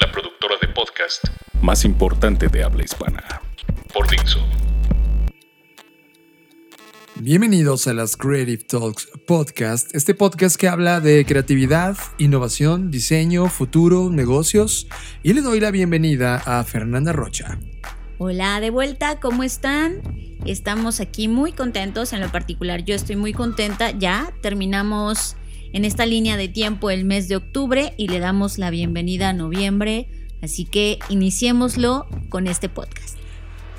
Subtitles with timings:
[0.00, 1.22] La productora de podcast
[1.60, 3.22] más importante de habla hispana.
[3.92, 4.38] por Dixo.
[7.16, 14.08] Bienvenidos a las Creative Talks Podcast, este podcast que habla de creatividad, innovación, diseño, futuro,
[14.08, 14.88] negocios.
[15.22, 17.58] Y le doy la bienvenida a Fernanda Rocha.
[18.16, 20.00] Hola de vuelta, ¿cómo están?
[20.46, 25.36] Estamos aquí muy contentos, en lo particular yo estoy muy contenta, ya terminamos
[25.72, 29.32] en esta línea de tiempo el mes de octubre y le damos la bienvenida a
[29.32, 30.08] noviembre,
[30.42, 33.20] así que iniciémoslo con este podcast.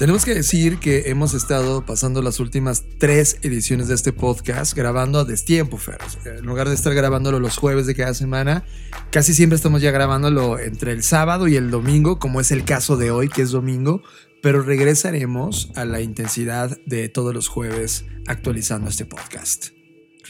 [0.02, 5.20] Tenemos que decir que hemos estado pasando las últimas tres ediciones de este podcast grabando
[5.20, 6.00] a destiempo, Fer.
[6.26, 8.66] En lugar de estar grabándolo los jueves de cada semana,
[9.12, 12.98] casi siempre estamos ya grabándolo entre el sábado y el domingo, como es el caso
[12.98, 14.02] de hoy, que es domingo,
[14.42, 19.81] pero regresaremos a la intensidad de todos los jueves actualizando este podcast.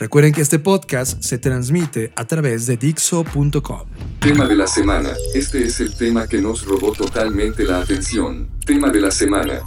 [0.02, 3.82] Recuerden que este podcast se transmite a través de Dixo.com.
[4.20, 5.12] Tema de la semana.
[5.36, 8.50] Este es el tema que nos robó totalmente la atención.
[8.66, 9.62] Tema de la semana.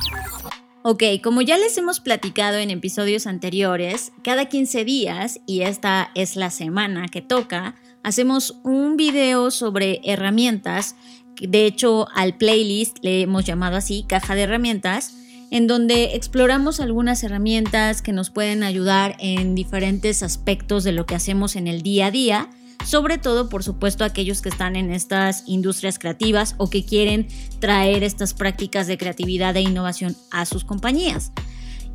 [0.82, 6.34] Ok, como ya les hemos platicado en episodios anteriores, cada 15 días, y esta es
[6.34, 10.96] la semana que toca, hacemos un video sobre herramientas.
[11.41, 15.14] De hecho, al playlist le hemos llamado así, caja de herramientas,
[15.55, 21.14] en donde exploramos algunas herramientas que nos pueden ayudar en diferentes aspectos de lo que
[21.14, 22.50] hacemos en el día a día
[22.84, 27.28] sobre todo por supuesto aquellos que están en estas industrias creativas o que quieren
[27.60, 31.31] traer estas prácticas de creatividad e innovación a sus compañías.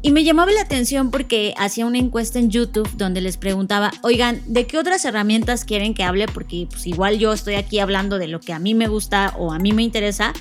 [0.01, 4.41] Y me llamaba la atención porque hacía una encuesta en YouTube donde les preguntaba, oigan,
[4.47, 6.27] ¿de qué otras herramientas quieren que hable?
[6.27, 9.51] Porque pues igual yo estoy aquí hablando de lo que a mí me gusta o
[9.51, 10.31] a mí me interesa,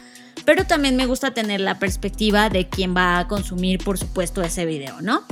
[0.49, 4.65] pero también me gusta tener la perspectiva de quién va a consumir, por supuesto, ese
[4.65, 5.23] video, ¿no?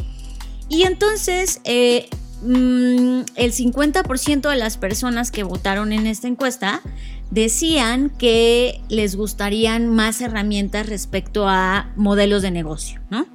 [0.69, 2.11] Y entonces, eh,
[2.43, 6.83] mm, el 50% de las personas que votaron en esta encuesta
[7.31, 13.27] decían que les gustarían más herramientas respecto a modelos de negocio, ¿no?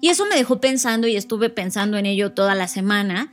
[0.00, 3.32] Y eso me dejó pensando y estuve pensando en ello toda la semana.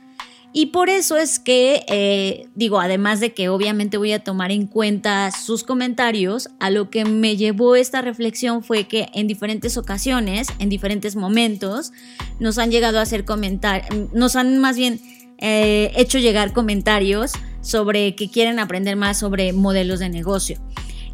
[0.52, 4.66] Y por eso es que, eh, digo, además de que obviamente voy a tomar en
[4.66, 10.48] cuenta sus comentarios, a lo que me llevó esta reflexión fue que en diferentes ocasiones,
[10.58, 11.92] en diferentes momentos,
[12.40, 15.00] nos han llegado a hacer comentarios, nos han más bien
[15.38, 20.58] eh, hecho llegar comentarios sobre que quieren aprender más sobre modelos de negocio.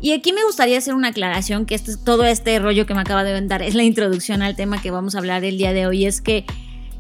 [0.01, 3.41] Y aquí me gustaría hacer una aclaración, que todo este rollo que me acaba de
[3.47, 6.21] dar es la introducción al tema que vamos a hablar el día de hoy, es
[6.21, 6.45] que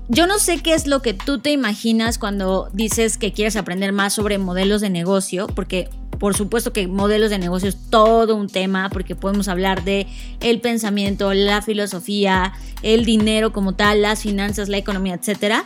[0.08, 3.92] yo no sé qué es lo que tú te imaginas cuando dices que quieres aprender
[3.92, 5.88] más sobre modelos de negocio, porque
[6.18, 10.06] por supuesto que modelos de negocio es todo un tema, porque podemos hablar de
[10.40, 15.64] el pensamiento, la filosofía, el dinero como tal, las finanzas, la economía, etcétera.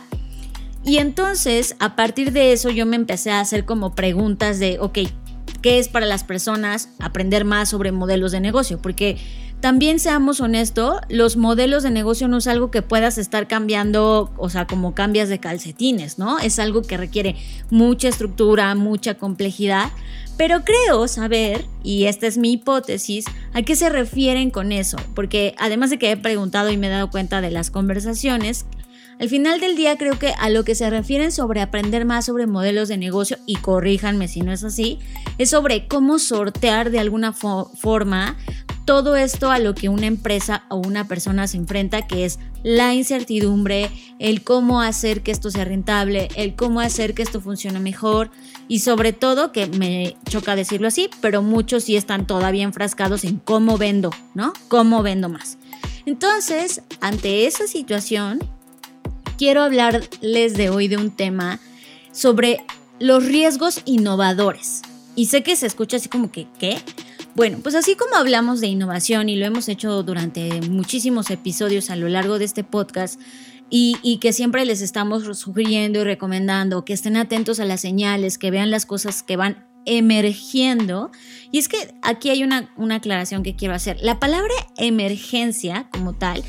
[0.83, 4.99] Y entonces, a partir de eso, yo me empecé a hacer como preguntas de, ok,
[5.61, 8.81] ¿qué es para las personas aprender más sobre modelos de negocio?
[8.81, 9.17] Porque
[9.61, 14.49] también seamos honestos, los modelos de negocio no es algo que puedas estar cambiando, o
[14.49, 16.39] sea, como cambias de calcetines, ¿no?
[16.39, 17.35] Es algo que requiere
[17.69, 19.89] mucha estructura, mucha complejidad.
[20.37, 24.97] Pero creo saber, y esta es mi hipótesis, a qué se refieren con eso.
[25.13, 28.65] Porque además de que he preguntado y me he dado cuenta de las conversaciones,
[29.19, 32.47] al final del día creo que a lo que se refieren sobre aprender más sobre
[32.47, 34.99] modelos de negocio, y corríjanme si no es así,
[35.37, 38.37] es sobre cómo sortear de alguna fo forma
[38.85, 42.95] todo esto a lo que una empresa o una persona se enfrenta, que es la
[42.95, 48.31] incertidumbre, el cómo hacer que esto sea rentable, el cómo hacer que esto funcione mejor
[48.67, 53.37] y sobre todo, que me choca decirlo así, pero muchos sí están todavía enfrascados en
[53.37, 54.53] cómo vendo, ¿no?
[54.69, 55.59] ¿Cómo vendo más?
[56.07, 58.39] Entonces, ante esa situación,
[59.39, 61.61] quiero hablarles de hoy de un tema
[62.11, 62.57] sobre
[62.99, 64.81] los riesgos innovadores.
[65.15, 66.77] Y sé que se escucha así como que, ¿qué?
[67.35, 71.95] Bueno, pues así como hablamos de innovación y lo hemos hecho durante muchísimos episodios a
[71.95, 73.17] lo largo de este podcast,
[73.69, 78.51] y, que siempre les estamos sugiriendo y recomendando que estén atentos a las señales, que
[78.51, 81.11] vean las cosas que van emergiendo.
[81.51, 83.99] Y es que aquí hay una, una aclaración que quiero hacer.
[84.01, 86.43] La palabra emergencia como tal,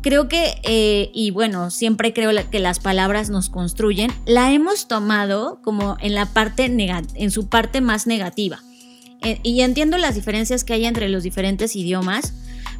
[0.00, 5.60] creo que, eh, y bueno, siempre creo que las palabras nos construyen, la hemos tomado
[5.62, 8.60] como en la parte en su parte más negativa.
[9.22, 12.32] eh, y entiendo las diferencias que hay entre los diferentes idiomas,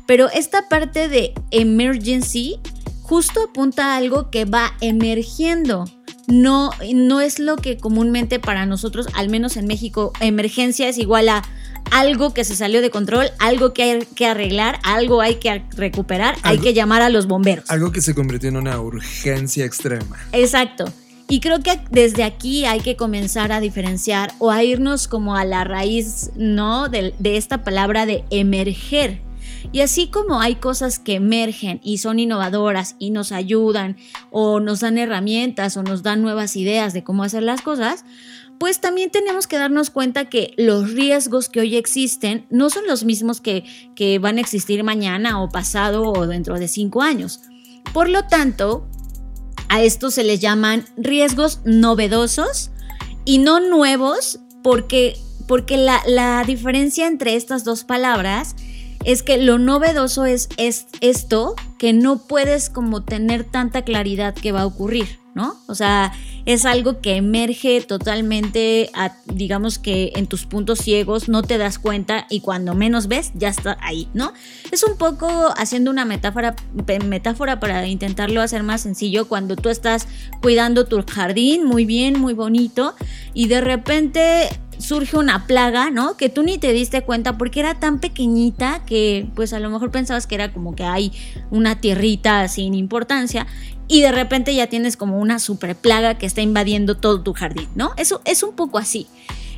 [0.07, 2.59] pero esta parte de emergency
[3.03, 5.85] justo apunta a algo que va emergiendo.
[6.27, 11.29] No, no es lo que comúnmente para nosotros, al menos en México, emergencia es igual
[11.29, 11.43] a
[11.91, 16.37] algo que se salió de control, algo que hay que arreglar, algo hay que recuperar,
[16.43, 17.69] hay Algo- que llamar a los bomberos.
[17.71, 20.17] Algo que se convirtió en una urgencia extrema.
[20.33, 20.85] Exacto.
[21.29, 25.45] Y creo que desde aquí hay que comenzar a diferenciar o a irnos como a
[25.45, 26.89] la raíz, ¿no?
[26.89, 29.21] De, de esta palabra de emerger.
[29.73, 33.97] Y así como hay cosas que emergen y son innovadoras y nos ayudan
[34.33, 38.05] o nos dan herramientas o nos dan nuevas ideas de cómo hacer las cosas,
[38.61, 43.05] pues también tenemos que darnos cuenta que los riesgos que hoy existen no son los
[43.05, 43.65] mismos que,
[43.97, 47.41] que van a existir mañana o pasado o dentro de cinco años.
[47.95, 48.87] Por lo tanto,
[49.71, 52.71] a esto se les llaman riesgos novedosos
[53.25, 55.17] y no nuevos porque,
[55.49, 58.57] porque la, la diferencia entre estas dos palabras
[59.07, 64.53] es que lo novedoso es, es esto que no puedes como tener tanta claridad que
[64.53, 65.55] va a ocurrir, ¿no?
[65.67, 66.13] O sea,
[66.47, 68.91] es algo que emerge totalmente,
[69.27, 73.49] digamos que en tus puntos ciegos no te das cuenta y cuando menos ves ya
[73.49, 74.33] está ahí, ¿no?
[74.71, 76.57] Es un poco haciendo una metáfora,
[77.07, 80.09] metáfora para intentarlo hacer más sencillo cuando tú estás
[80.43, 82.95] cuidando tu jardín muy bien, muy bonito
[83.35, 84.49] y de repente
[84.79, 86.17] surge una plaga, ¿no?
[86.17, 89.91] Que tú ni te diste cuenta porque era tan pequeñita que pues a lo mejor
[89.91, 91.13] pensabas que era como que hay
[91.51, 93.47] una tierrita sin importancia
[93.91, 97.69] y de repente ya tienes como una super plaga que está invadiendo todo tu jardín,
[97.75, 97.91] ¿no?
[97.97, 99.09] Eso es un poco así.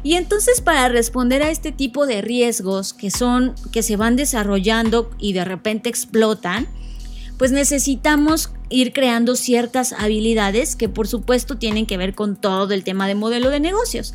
[0.02, 5.10] Y entonces para responder a este tipo de riesgos que son que se van desarrollando
[5.18, 6.66] y de repente explotan,
[7.36, 12.84] pues necesitamos ir creando ciertas habilidades que por supuesto tienen que ver con todo el
[12.84, 14.14] tema de modelo de negocios.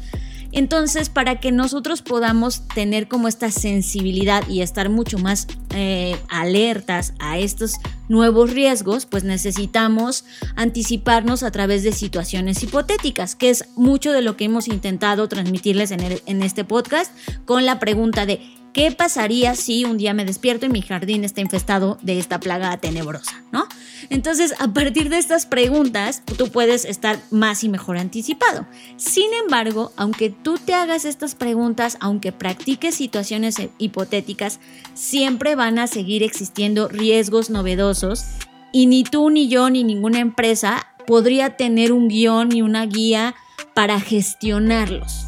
[0.57, 7.13] Entonces, para que nosotros podamos tener como esta sensibilidad y estar mucho más eh, alertas
[7.19, 7.73] a estos
[8.09, 10.25] nuevos riesgos, pues necesitamos
[10.55, 15.91] anticiparnos a través de situaciones hipotéticas, que es mucho de lo que hemos intentado transmitirles
[15.91, 17.11] en, este podcast
[17.45, 18.41] con la pregunta de
[18.77, 22.77] ¿qué pasaría si un día me despierto y mi jardín está infestado de esta plaga
[22.77, 23.41] tenebrosa?
[23.51, 23.67] ¿No?
[24.11, 28.67] Entonces, a partir de estas preguntas, tú puedes estar más y mejor anticipado.
[28.95, 34.59] Sin embargo, aunque tú te hagas estas preguntas, aunque practiques situaciones hipotéticas,
[34.93, 38.25] siempre van a seguir existiendo riesgos novedosos
[38.71, 43.33] y ni tú, ni yo, ni ninguna empresa podría tener un guion y una guía
[43.73, 45.26] para gestionarlos.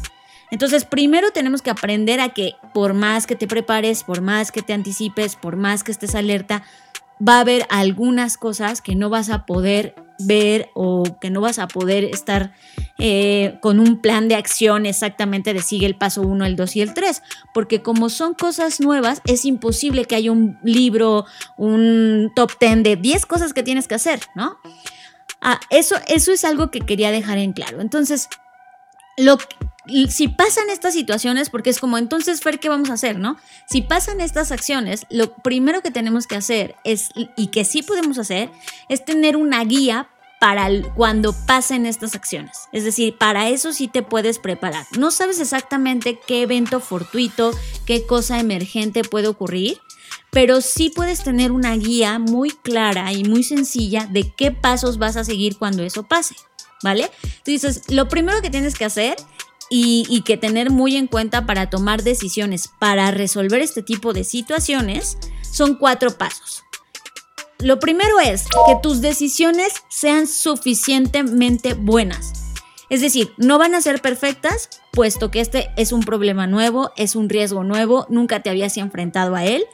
[0.50, 4.62] Entonces, primero tenemos que aprender a que por más que te prepares, por más que
[4.62, 6.62] te anticipes, por más que estés alerta,
[7.26, 11.58] va a haber algunas cosas que no vas a poder ver o que no vas
[11.58, 12.52] a poder estar
[12.98, 16.80] eh, con un plan de acción exactamente de sigue el paso 1, el 2 y
[16.82, 17.22] el 3,
[17.54, 21.26] porque como son cosas nuevas, es imposible que haya un libro,
[21.56, 24.58] un top 10 de 10 cosas que tienes que hacer, ¿no?
[25.40, 27.80] Ah, eso, eso es algo que quería dejar en claro.
[27.80, 28.28] Entonces,
[29.16, 29.38] lo,
[30.08, 33.36] si pasan estas situaciones, porque es como, entonces, Fer, ¿qué vamos a hacer, no?
[33.68, 38.18] Si pasan estas acciones, lo primero que tenemos que hacer es, y que sí podemos
[38.18, 38.50] hacer,
[38.88, 40.08] es tener una guía
[40.40, 42.68] para cuando pasen estas acciones.
[42.72, 44.86] Es decir, para eso sí te puedes preparar.
[44.98, 47.52] No sabes exactamente qué evento fortuito,
[47.84, 49.78] qué cosa emergente puede ocurrir,
[50.30, 55.16] pero sí puedes tener una guía muy clara y muy sencilla de qué pasos vas
[55.16, 56.34] a seguir cuando eso pase,
[56.82, 57.10] ¿vale?
[57.44, 59.16] Entonces, lo primero que tienes que hacer
[59.70, 64.24] y, y que tener muy en cuenta para tomar decisiones para resolver este tipo de
[64.24, 65.16] situaciones
[65.50, 66.64] son cuatro pasos.
[67.58, 72.32] Lo primero es que tus decisiones sean suficientemente buenas.
[72.88, 77.14] Es decir, no van a ser perfectas, puesto que este es un problema nuevo, es
[77.14, 79.64] un riesgo nuevo, nunca te habías enfrentado a él,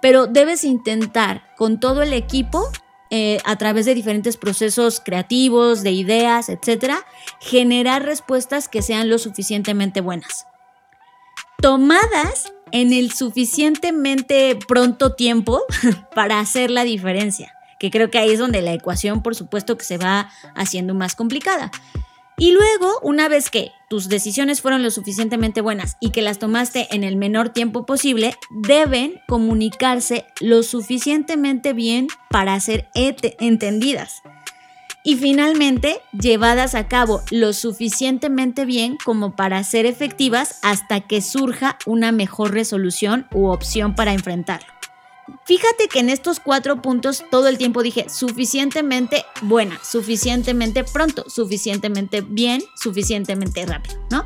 [0.00, 2.70] pero debes intentar con todo el equipo,
[3.14, 7.04] eh, a través de diferentes procesos creativos, de ideas, etcétera,
[7.40, 10.46] generar respuestas que sean lo suficientemente buenas.
[11.60, 15.62] Tomadas en el suficientemente pronto tiempo
[16.14, 19.84] para hacer la diferencia, que creo que ahí es donde la ecuación, por supuesto, que
[19.84, 21.70] se va haciendo más complicada.
[22.42, 26.88] Y luego, una vez que tus decisiones fueron lo suficientemente buenas y que las tomaste
[26.90, 34.22] en el menor tiempo posible, deben comunicarse lo suficientemente bien para ser entendidas.
[35.04, 41.78] Y finalmente, llevadas a cabo lo suficientemente bien como para ser efectivas hasta que surja
[41.86, 44.81] una mejor resolución u opción para enfrentarlo.
[45.44, 52.22] Fíjate que en estos cuatro puntos todo el tiempo dije suficientemente buena, suficientemente pronto, suficientemente
[52.22, 54.24] bien, suficientemente rápido, ¿no?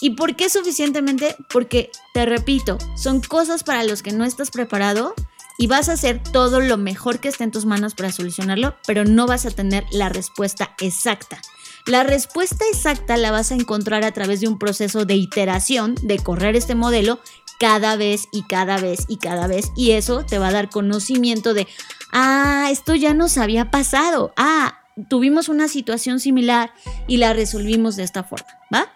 [0.00, 1.36] ¿Y por qué suficientemente?
[1.50, 5.14] Porque, te repito, son cosas para los que no estás preparado
[5.58, 9.04] y vas a hacer todo lo mejor que esté en tus manos para solucionarlo, pero
[9.04, 11.40] no vas a tener la respuesta exacta.
[11.86, 16.18] La respuesta exacta la vas a encontrar a través de un proceso de iteración, de
[16.18, 17.20] correr este modelo
[17.58, 19.72] cada vez y cada vez y cada vez.
[19.76, 21.66] Y eso te va a dar conocimiento de,
[22.12, 24.32] ah, esto ya nos había pasado.
[24.36, 26.72] Ah, tuvimos una situación similar
[27.06, 28.92] y la resolvimos de esta forma, ¿va?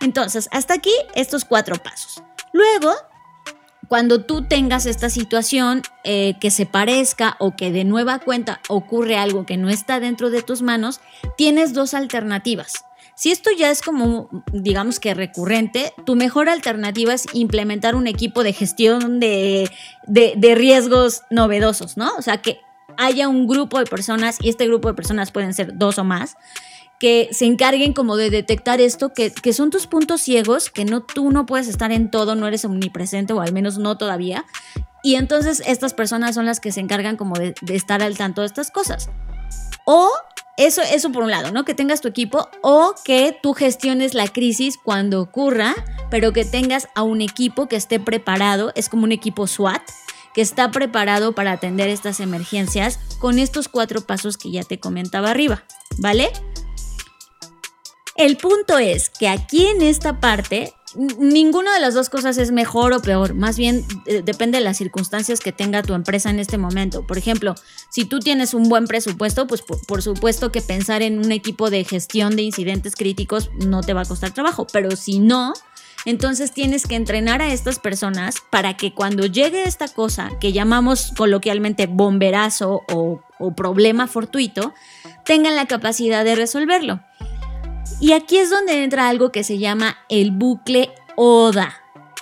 [0.00, 2.22] Entonces, hasta aquí estos cuatro pasos.
[2.52, 2.92] Luego
[3.92, 9.18] cuando tú tengas esta situación eh, que se parezca o que de nueva cuenta ocurre
[9.18, 11.02] algo que no está dentro de tus manos,
[11.36, 12.86] tienes dos alternativas.
[13.14, 18.42] Si esto ya es como, digamos que recurrente, tu mejor alternativa es implementar un equipo
[18.42, 19.70] de gestión de,
[20.06, 22.10] de riesgos novedosos, ¿no?
[22.16, 22.60] O sea, que
[22.96, 26.36] haya un grupo de personas, y este grupo de personas pueden ser dos o más,
[27.02, 31.32] que se encarguen como de detectar esto, que, son tus puntos ciegos, que no, tú
[31.32, 34.44] no puedes estar en todo, no eres omnipresente o al menos no todavía.
[35.02, 38.46] Y entonces estas personas son las que se encargan como de, estar al tanto de
[38.46, 39.10] estas cosas.
[39.84, 40.08] O
[40.56, 41.64] eso, eso por un lado, ¿no?
[41.64, 45.74] Que tengas tu equipo o que tú gestiones la crisis cuando ocurra,
[46.10, 49.82] pero que tengas a un equipo que esté preparado, es como un equipo SWAT,
[50.34, 55.30] que está preparado para atender estas emergencias con estos cuatro pasos que ya te comentaba
[55.30, 55.64] arriba,
[55.98, 56.30] ¿vale?
[58.16, 62.92] El punto es que aquí en esta parte ninguna de las dos cosas es mejor
[62.92, 66.58] o peor, más bien eh, depende de las circunstancias que tenga tu empresa en este
[66.58, 67.06] momento.
[67.06, 67.54] Por ejemplo,
[67.90, 71.84] si tú tienes un buen presupuesto, pues por, supuesto que pensar en un equipo de
[71.84, 75.52] gestión de incidentes críticos no te va a costar trabajo, pero si no,
[76.04, 81.12] entonces tienes que entrenar a estas personas para que cuando llegue esta cosa que llamamos
[81.16, 83.20] coloquialmente bomberazo o
[83.56, 84.74] problema fortuito,
[85.24, 87.00] tengan la capacidad de resolverlo.
[88.00, 91.74] Y aquí es donde entra algo que se llama el bucle ODA.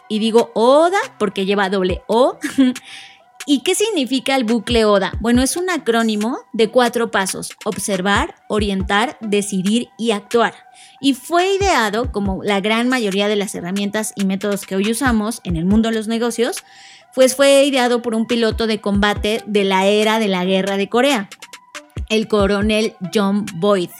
[0.08, 2.38] Y digo ODA porque lleva doble O.
[3.46, 5.12] ¿Y qué significa el bucle ODA?
[5.20, 7.52] Bueno, es un acrónimo de cuatro pasos.
[7.64, 10.54] Observar, orientar, decidir y actuar.
[11.00, 15.40] Y fue ideado, como la gran mayoría de las herramientas y métodos que hoy usamos
[15.44, 16.58] en el mundo de los negocios,
[17.14, 20.88] pues fue ideado por un piloto de combate de la era de la guerra de
[20.88, 21.28] Corea,
[22.08, 23.90] el coronel John Boyd.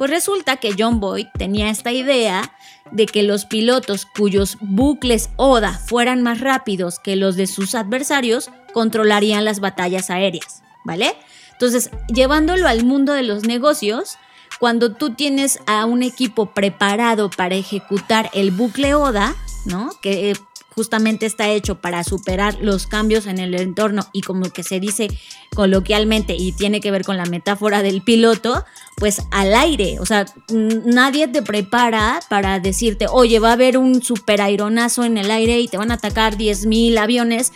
[0.00, 2.54] Pues resulta que John Boyd tenía esta idea
[2.90, 8.48] de que los pilotos cuyos bucles ODA fueran más rápidos que los de sus adversarios
[8.72, 11.14] controlarían las batallas aéreas, ¿vale?
[11.52, 14.16] Entonces, llevándolo al mundo de los negocios,
[14.58, 19.90] cuando tú tienes a un equipo preparado para ejecutar el bucle ODA, ¿no?
[20.00, 20.34] Que
[20.80, 25.08] justamente está hecho para superar los cambios en el entorno y como que se dice
[25.54, 28.64] coloquialmente y tiene que ver con la metáfora del piloto,
[28.96, 34.02] pues al aire, o sea, nadie te prepara para decirte, oye, va a haber un
[34.02, 37.52] super aeronazo en el aire y te van a atacar 10.000 aviones,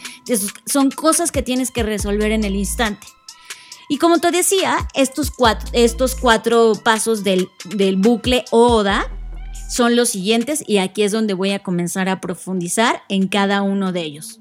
[0.67, 3.07] son cosas que tienes que resolver en el instante.
[3.89, 9.11] Y como te decía, estos cuatro, estos cuatro pasos del, del bucle ODA
[9.69, 13.93] son los siguientes y aquí es donde voy a comenzar a profundizar en cada uno
[13.93, 14.41] de ellos.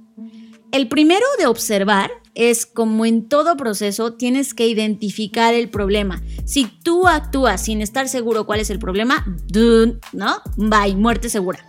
[0.72, 6.22] El primero de observar es como en todo proceso tienes que identificar el problema.
[6.46, 9.26] Si tú actúas sin estar seguro cuál es el problema,
[10.14, 10.42] ¿no?
[10.58, 11.64] Bye, muerte segura.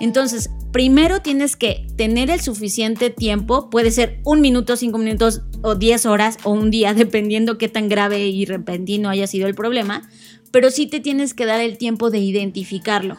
[0.00, 5.76] Entonces, primero tienes que tener el suficiente tiempo, puede ser un minuto, cinco minutos o
[5.76, 10.08] diez horas o un día, dependiendo qué tan grave y repentino haya sido el problema,
[10.52, 13.16] pero sí te tienes que dar el tiempo de identificarlo.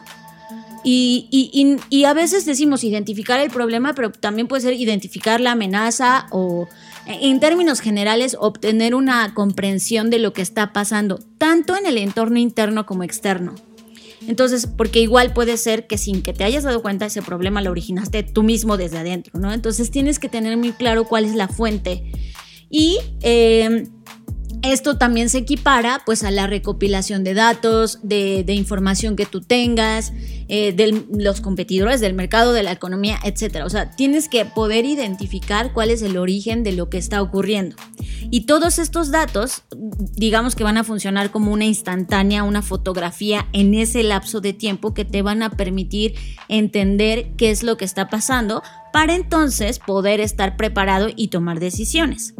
[0.86, 6.68] Y, a veces decimos identificar el problema, pero también puede ser identificar la amenaza o,
[7.06, 12.38] en términos generales, obtener una comprensión de lo que está pasando, tanto en el entorno
[12.38, 13.54] interno como externo.
[14.26, 17.70] Entonces, porque igual puede ser que sin que te hayas dado cuenta ese problema lo
[17.70, 19.52] originaste tú mismo desde adentro, ¿no?
[19.52, 22.04] Entonces tienes que tener muy claro cuál es la fuente.
[22.70, 23.86] Y eh,
[24.72, 30.12] esto también se equipara pues a la recopilación de datos, de, información que tú tengas,
[30.48, 33.62] eh, de los competidores del mercado, de la economía, etc.
[33.64, 37.76] O sea, tienes que poder identificar cuál es el origen de lo que está ocurriendo.
[38.30, 39.62] Y todos estos datos,
[40.16, 44.94] digamos que van a funcionar como una instantánea, una fotografía en ese lapso de tiempo
[44.94, 46.14] que te van a permitir
[46.48, 52.34] entender qué es lo que está pasando para entonces poder estar preparado y tomar decisiones.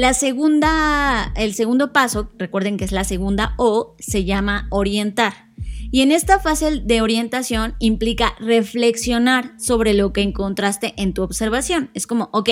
[0.00, 5.50] La segunda, el segundo paso, recuerden que es la segunda O, se llama orientar.
[5.90, 11.90] Y en esta fase de orientación implica reflexionar sobre lo que encontraste en tu observación.
[11.92, 12.48] Es como, ok,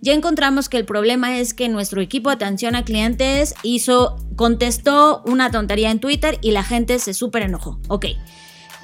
[0.00, 5.22] ya encontramos que el problema es que nuestro equipo de atención a clientes hizo, contestó
[5.26, 7.78] una tontería en Twitter y la gente se súper enojó.
[7.88, 8.06] Ok.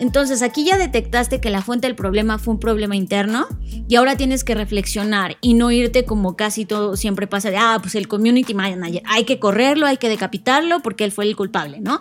[0.03, 3.47] Entonces aquí ya detectaste que la fuente del problema fue un problema interno
[3.87, 7.79] y ahora tienes que reflexionar y no irte como casi todo siempre pasa de, ah,
[7.81, 11.81] pues el community manager, hay que correrlo, hay que decapitarlo porque él fue el culpable,
[11.81, 12.01] ¿no?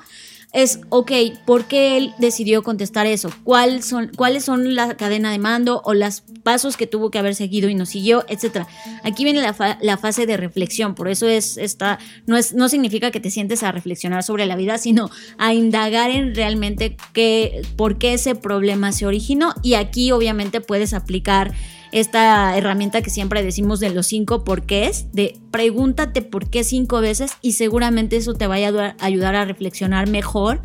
[0.53, 1.12] Es, ok,
[1.46, 3.29] ¿por qué él decidió contestar eso?
[3.43, 7.36] ¿Cuál son, ¿Cuáles son la cadena de mando o los pasos que tuvo que haber
[7.36, 8.67] seguido y no siguió, etcétera?
[9.03, 13.12] Aquí viene la, la, fase de reflexión, por eso es esta, no, es, no significa
[13.12, 17.98] que te sientes a reflexionar sobre la vida, sino a indagar en realmente qué, por
[17.98, 21.53] qué ese problema se originó y aquí obviamente puedes aplicar
[21.91, 27.33] esta herramienta que siempre decimos de los cinco porqués, de pregúntate por qué cinco veces
[27.41, 30.62] y seguramente eso te vaya a ayudar a reflexionar mejor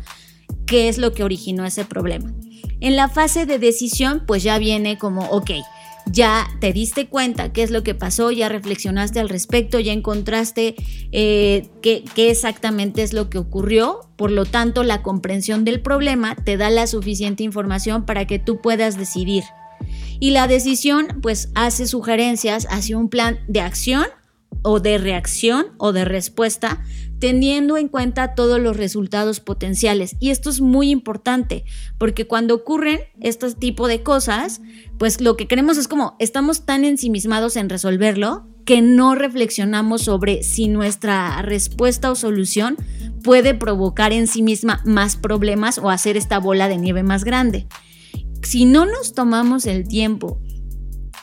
[0.65, 2.33] qué es lo que originó ese problema.
[2.79, 5.51] En la fase de decisión, pues ya viene como, ok,
[6.11, 10.75] ya te diste cuenta qué es lo que pasó, ya reflexionaste al respecto, ya encontraste
[11.11, 16.35] eh, qué, qué, exactamente es lo que ocurrió, por lo tanto la comprensión del problema
[16.35, 19.43] te da la suficiente información para que tú puedas decidir
[20.19, 24.05] y la decisión pues hace sugerencias hacia un plan de acción
[24.61, 26.83] o de reacción o de respuesta,
[27.19, 30.15] teniendo en cuenta todos los resultados potenciales.
[30.19, 31.63] Y esto es muy importante,
[31.97, 34.61] porque cuando ocurren este tipo de cosas,
[34.97, 40.43] pues lo que queremos es como estamos tan ensimismados en resolverlo que no reflexionamos sobre
[40.43, 42.75] si nuestra respuesta o solución
[43.23, 47.67] puede provocar en sí misma más problemas o hacer esta bola de nieve más grande
[48.43, 50.39] si no nos tomamos el tiempo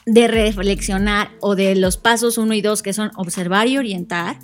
[0.07, 4.39] de reflexionar o de los pasos uno y dos que son observar y orientar,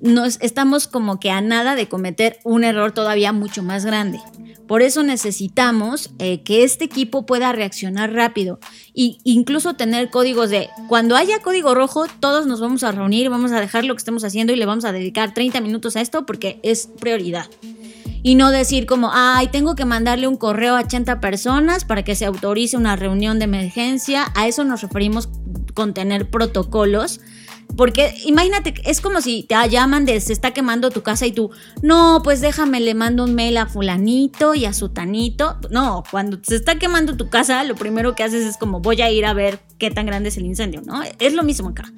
[0.00, 4.20] nos estamos como que a nada de cometer un error todavía mucho más grande.
[4.66, 8.58] Por eso necesitamos eh, que este equipo pueda reaccionar rápido
[8.94, 13.52] e incluso tener códigos de cuando haya código rojo, todos nos vamos a reunir, vamos
[13.52, 16.24] a dejar lo que estemos haciendo y le vamos a dedicar 30 minutos a esto
[16.24, 17.46] porque es prioridad
[18.26, 22.16] y no decir como, ay, tengo que mandarle un correo a 80 personas para que
[22.16, 24.32] se autorice una reunión de emergencia.
[24.34, 25.28] A eso nos referimos
[25.74, 27.20] con tener protocolos.
[27.76, 31.50] Porque imagínate, es como si te llaman de se está quemando tu casa y tú,
[31.82, 35.58] no, pues déjame, le mando un mail a fulanito y a sutanito.
[35.70, 39.10] No, cuando se está quemando tu casa, lo primero que haces es como voy a
[39.10, 41.02] ir a ver qué tan grande es el incendio, ¿no?
[41.18, 41.92] Es lo mismo acá.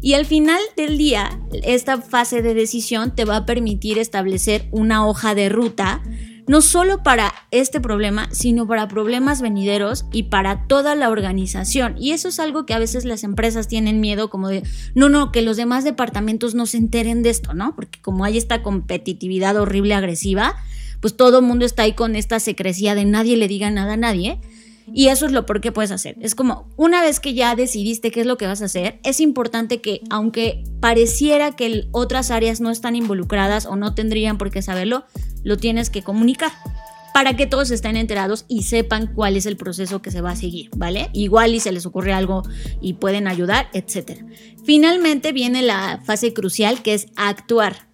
[0.00, 5.06] Y al final del día, esta fase de decisión te va a permitir establecer una
[5.06, 6.02] hoja de ruta,
[6.46, 11.96] no solo para este problema, sino para problemas venideros y para toda la organización.
[11.98, 14.62] Y eso es algo que a veces las empresas tienen miedo, como de,
[14.94, 17.74] no, no, que los demás departamentos no se enteren de esto, ¿no?
[17.76, 20.56] Porque como hay esta competitividad horrible, agresiva,
[21.00, 23.98] pues todo el mundo está ahí con esta secrecía de nadie le diga nada a
[23.98, 24.40] nadie.
[24.92, 26.16] Y eso es lo por qué puedes hacer.
[26.20, 29.20] Es como, una vez que ya decidiste qué es lo que vas a hacer, es
[29.20, 34.62] importante que, aunque pareciera que otras áreas no están involucradas o no tendrían por qué
[34.62, 35.04] saberlo,
[35.42, 36.52] lo tienes que comunicar
[37.18, 40.36] para que todos estén enterados y sepan cuál es el proceso que se va a
[40.36, 41.10] seguir, ¿vale?
[41.12, 42.44] Igual y se les ocurre algo
[42.80, 44.22] y pueden ayudar, etc.
[44.64, 47.87] Finalmente viene la fase crucial que es actuar.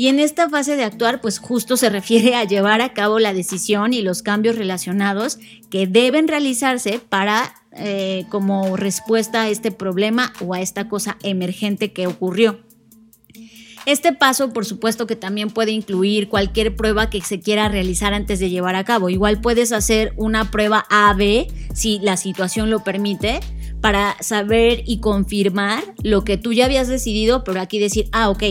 [0.00, 3.34] Y en esta fase de actuar, pues justo se refiere a llevar a cabo la
[3.34, 10.32] decisión y los cambios relacionados que deben realizarse para eh, como respuesta a este problema
[10.40, 12.60] o a esta cosa emergente que ocurrió.
[13.84, 18.40] Este paso, por supuesto, que también puede incluir cualquier prueba que se quiera realizar antes
[18.40, 19.10] de llevar a cabo.
[19.10, 23.40] Igual puedes hacer una prueba A-B si la situación lo permite
[23.82, 28.44] para saber y confirmar lo que tú ya habías decidido, pero aquí decir, ah, ok,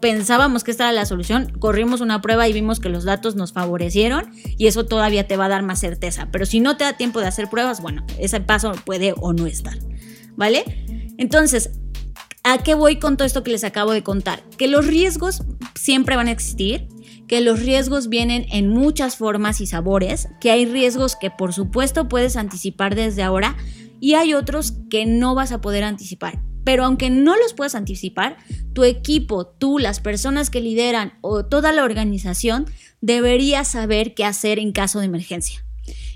[0.00, 3.52] pensábamos que esta era la solución, corrimos una prueba y vimos que los datos nos
[3.52, 6.28] favorecieron y eso todavía te va a dar más certeza.
[6.30, 9.46] Pero si no te da tiempo de hacer pruebas, bueno, ese paso puede o no
[9.46, 9.78] estar.
[10.36, 10.64] ¿Vale?
[11.18, 11.70] Entonces,
[12.42, 14.42] ¿a qué voy con todo esto que les acabo de contar?
[14.58, 15.42] Que los riesgos
[15.74, 16.88] siempre van a existir,
[17.26, 22.08] que los riesgos vienen en muchas formas y sabores, que hay riesgos que por supuesto
[22.08, 23.56] puedes anticipar desde ahora
[23.98, 28.38] y hay otros que no vas a poder anticipar pero aunque no los puedas anticipar,
[28.72, 32.66] tu equipo, tú, las personas que lideran o toda la organización
[33.00, 35.64] debería saber qué hacer en caso de emergencia.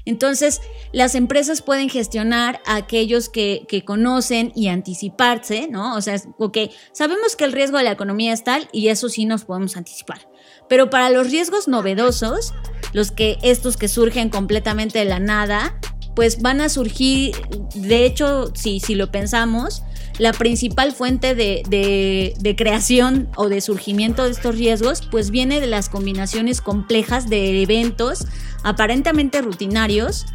[0.05, 0.61] Entonces,
[0.91, 5.95] las empresas pueden gestionar a aquellos que, conocen y anticiparse, ¿no?
[5.95, 6.59] O sea, ok,
[6.93, 10.29] sabemos que el riesgo de la economía es tal y eso sí nos podemos anticipar.
[10.69, 12.55] Pero para los riesgos novedosos,
[12.93, 15.79] los que estos que surgen completamente de la nada,
[16.17, 17.37] pues van a surgir,
[17.77, 19.85] de hecho, si, si lo pensamos,
[20.21, 25.89] la principal fuente de, creación o de surgimiento de estos riesgos, pues viene de las
[25.89, 28.27] combinaciones complejas de eventos
[28.63, 30.27] aparentemente rutinarios,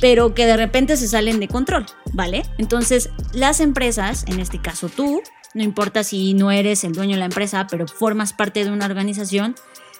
[0.00, 2.44] pero que de repente se salen de control, ¿vale?
[2.58, 5.20] Entonces, las empresas, en este caso tú,
[5.52, 8.86] no importa si no eres el dueño de la empresa, pero formas parte de una
[8.86, 9.56] organización,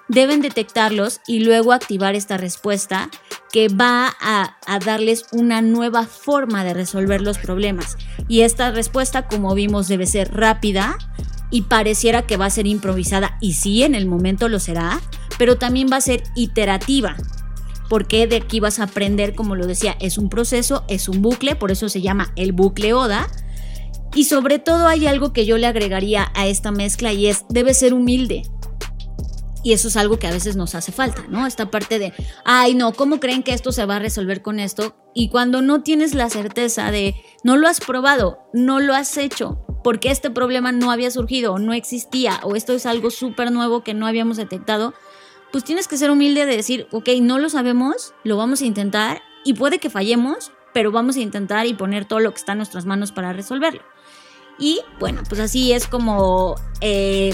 [0.08, 3.10] deben detectarlos y luego activar esta respuesta
[3.52, 7.96] que va a, darles una nueva forma de resolver los problemas.
[8.26, 10.98] Y esta respuesta, como vimos, debe ser rápida
[11.50, 13.38] y pareciera que va a ser improvisada.
[13.40, 15.00] Y sí, en el momento lo será,
[15.38, 17.16] pero también va a ser iterativa.
[17.88, 21.56] Porque de aquí vas a aprender, como lo decía, es un proceso, es un bucle,
[21.56, 23.28] por eso se llama el bucle ODA.
[24.14, 27.72] Y sobre todo hay algo que yo le agregaría a esta mezcla y es, debe
[27.72, 28.42] ser humilde.
[29.62, 31.46] Y eso es algo que a veces nos hace falta, ¿no?
[31.46, 32.12] Esta parte de,
[32.44, 34.94] ay, no, ¿cómo creen que esto se va a resolver con esto?
[35.14, 39.64] Y cuando no tienes la certeza de, no lo has probado, no lo has hecho,
[39.82, 43.94] porque este problema no había surgido no existía, o esto es algo súper nuevo que
[43.94, 44.94] no habíamos detectado,
[45.50, 49.22] pues tienes que ser humilde de decir, ok, no lo sabemos, lo vamos a intentar
[49.44, 52.58] y puede que fallemos, pero vamos a intentar y poner todo lo que está en
[52.58, 53.82] nuestras manos para resolverlo.
[54.58, 57.32] Y bueno, pues así es como eh,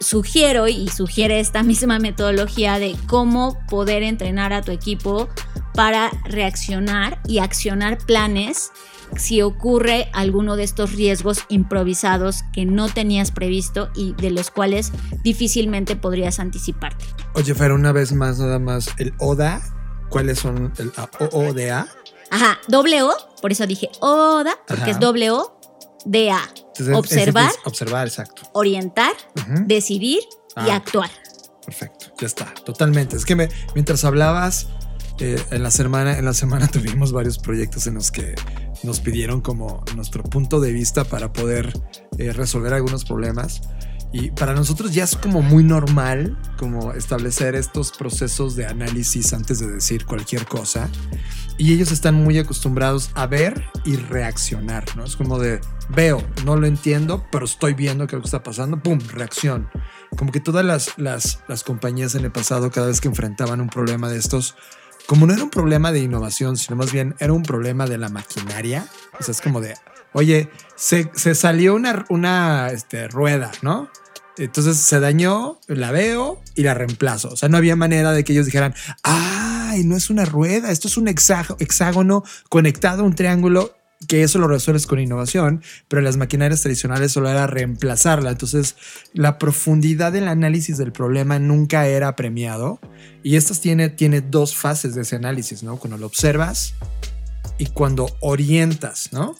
[0.00, 5.28] sugiero y sugiere esta misma metodología de cómo poder entrenar a tu equipo
[5.74, 8.70] para reaccionar y accionar planes
[9.16, 14.92] si ocurre alguno de estos riesgos improvisados que no tenías previsto y de los cuales
[15.22, 17.04] difícilmente podrías anticiparte.
[17.34, 19.60] Oye, Fer, una vez más, nada más, el ODA,
[20.08, 20.92] ¿cuáles son el
[21.32, 21.86] OODA?
[22.30, 24.90] Ajá, doble O, por eso dije ODA, porque Ajá.
[24.92, 25.60] es doble O,
[26.04, 26.40] DA.
[26.56, 28.42] Entonces, observar, es, es, observar, exacto.
[28.52, 29.66] Orientar, uh -huh.
[29.66, 30.20] decidir
[30.56, 31.10] ah, y actuar.
[31.64, 33.16] Perfecto, ya está, totalmente.
[33.16, 34.68] Es que me, mientras hablabas,
[35.20, 38.34] eh, en, la semana, en la semana tuvimos varios proyectos en los que
[38.82, 41.72] nos pidieron como nuestro punto de vista para poder
[42.18, 43.62] eh, resolver algunos problemas.
[44.12, 49.58] Y para nosotros ya es como muy normal como establecer estos procesos de análisis antes
[49.58, 50.88] de decir cualquier cosa.
[51.56, 55.04] Y ellos están muy acostumbrados a ver y reaccionar, ¿no?
[55.04, 59.68] Es como de, veo, no lo entiendo, pero estoy viendo que está pasando, ¡pum!, reacción.
[60.16, 63.68] Como que todas las, las, las compañías en el pasado, cada vez que enfrentaban un
[63.68, 64.56] problema de estos,
[65.06, 68.08] como no era un problema de innovación, sino más bien era un problema de la
[68.08, 68.86] maquinaria.
[69.18, 69.74] O sea, es como de,
[70.12, 73.90] oye, se, se salió una, una este, rueda, ¿no?
[74.36, 77.28] Entonces se dañó, la veo y la reemplazo.
[77.28, 78.74] O sea, no había manera de que ellos dijeran,
[79.74, 83.74] ay, no es una rueda, esto es un hexágono conectado a un triángulo
[84.06, 88.30] que eso lo resuelves con innovación, pero las maquinarias tradicionales solo era reemplazarla.
[88.30, 88.76] Entonces,
[89.12, 92.80] la profundidad del análisis del problema nunca era premiado.
[93.22, 95.78] Y esto tiene, tiene dos fases de ese análisis, ¿no?
[95.78, 96.74] Cuando lo observas
[97.56, 99.36] y cuando orientas, ¿no?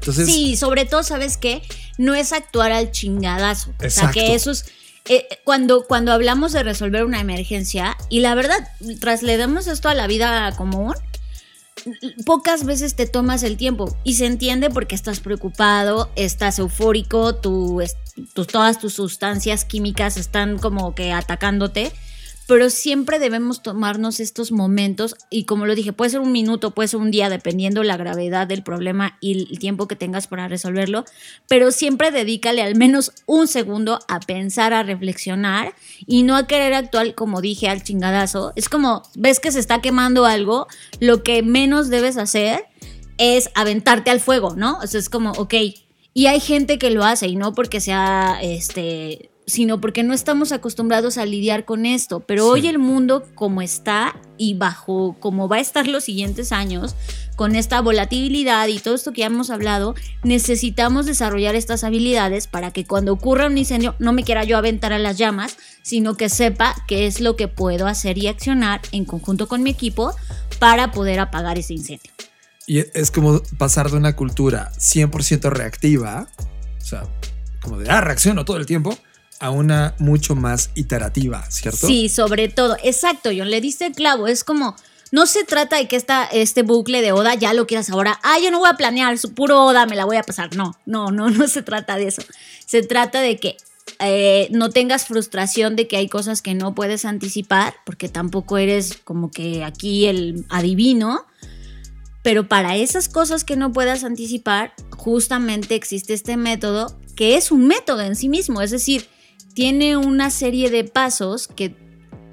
[0.00, 1.62] Entonces, sí, sobre todo, ¿sabes qué?
[1.98, 3.70] No es actuar al chingadazo.
[3.80, 3.86] Exacto.
[3.86, 4.64] O sea, que eso es...
[5.08, 8.68] Eh, cuando, cuando hablamos de resolver una emergencia, y la verdad,
[9.00, 10.94] trasladamos esto a la vida común,
[12.26, 13.96] pocas veces te tomas el tiempo.
[14.04, 17.82] Y se entiende porque estás preocupado, estás eufórico, tu,
[18.34, 21.92] tu, todas tus sustancias químicas están como que atacándote,
[22.48, 26.88] pero siempre debemos tomarnos estos momentos y como lo dije, puede ser un minuto, puede
[26.88, 31.04] ser un día, dependiendo la gravedad del problema y el tiempo que tengas para resolverlo,
[31.46, 35.74] pero siempre dedícale al menos un segundo a pensar, a reflexionar
[36.06, 38.54] y no a querer actuar, como dije, al chingadazo.
[38.56, 40.68] Es como, ves que se está quemando algo,
[41.00, 42.64] lo que menos debes hacer
[43.18, 44.78] es aventarte al fuego, ¿no?
[44.78, 45.52] O sea, es como, ok.
[46.14, 50.52] Y hay gente que lo hace y no porque sea, este, sino porque no estamos
[50.52, 52.20] acostumbrados a lidiar con esto.
[52.20, 52.50] Pero sí.
[52.50, 56.94] hoy el mundo como está y bajo como va a estar los siguientes años,
[57.34, 62.72] con esta volatilidad y todo esto que ya hemos hablado, necesitamos desarrollar estas habilidades para
[62.72, 66.28] que cuando ocurra un incendio no me quiera yo aventar a las llamas, sino que
[66.28, 70.14] sepa qué es lo que puedo hacer y accionar en conjunto con mi equipo
[70.58, 72.12] para poder apagar ese incendio.
[72.66, 76.28] Y es como pasar de una cultura 100% reactiva,
[76.76, 77.04] o sea,
[77.62, 78.98] como de, ah, reacciono todo el tiempo,
[79.40, 81.86] a una mucho más iterativa, ¿cierto?
[81.86, 84.74] Sí, sobre todo, exacto, John, le diste el clavo, es como,
[85.12, 88.38] no se trata de que esta, este bucle de Oda ya lo quieras ahora, ah,
[88.42, 91.10] yo no voy a planear, su puro Oda me la voy a pasar, no, no,
[91.10, 92.22] no, no se trata de eso,
[92.66, 93.56] se trata de que
[94.00, 98.98] eh, no tengas frustración de que hay cosas que no puedes anticipar, porque tampoco eres
[99.04, 101.26] como que aquí el adivino,
[102.22, 107.66] pero para esas cosas que no puedas anticipar, justamente existe este método que es un
[107.66, 109.08] método en sí mismo, es decir,
[109.58, 111.74] tiene una serie de pasos que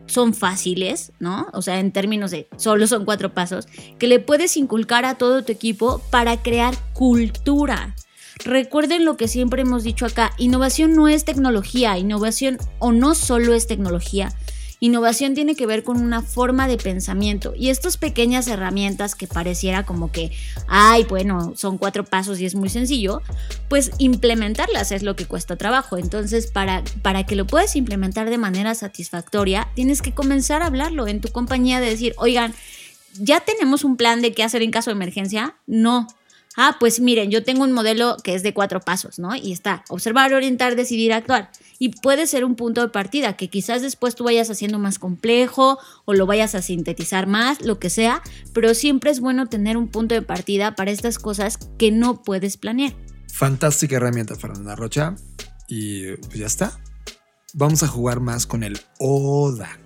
[0.06, 1.48] son fáciles, ¿no?
[1.54, 5.44] O sea, en términos de solo son cuatro pasos, que le puedes inculcar a todo
[5.44, 7.96] tu equipo para crear cultura.
[8.44, 13.56] Recuerden lo que siempre hemos dicho acá, innovación no es tecnología, innovación o no solo
[13.56, 14.32] es tecnología,
[14.80, 19.86] Innovación tiene que ver con una forma de pensamiento y estas pequeñas herramientas que pareciera
[19.86, 20.32] como que,
[20.68, 23.22] ay, bueno, son cuatro pasos y es muy sencillo,
[23.70, 25.98] pues implementarlas es lo que cuesta trabajo.
[25.98, 31.08] Entonces, para, para que lo puedas implementar de manera satisfactoria, tienes que comenzar a hablarlo
[31.08, 32.54] en tu compañía de decir, oigan,
[33.18, 35.56] ¿ya tenemos un plan de qué hacer en caso de emergencia?
[35.68, 36.08] No.
[36.56, 39.36] Ah, pues miren, yo tengo un modelo que es de cuatro pasos, ¿no?
[39.36, 41.52] Y está observar, orientar, decidir, actuar.
[41.80, 45.78] Y puede ser un punto de partida que quizás después tú vayas haciendo más complejo
[46.06, 48.22] o lo vayas a sintetizar más, lo que sea,
[48.54, 52.58] pero siempre es bueno tener un punto de partida para estas cosas que no puedes
[52.58, 52.94] planear.
[53.34, 55.15] Fantástica herramienta, Fernanda Rocha.
[55.68, 56.80] Y pues ya está.
[57.54, 59.80] Vamos a jugar más con el ODA.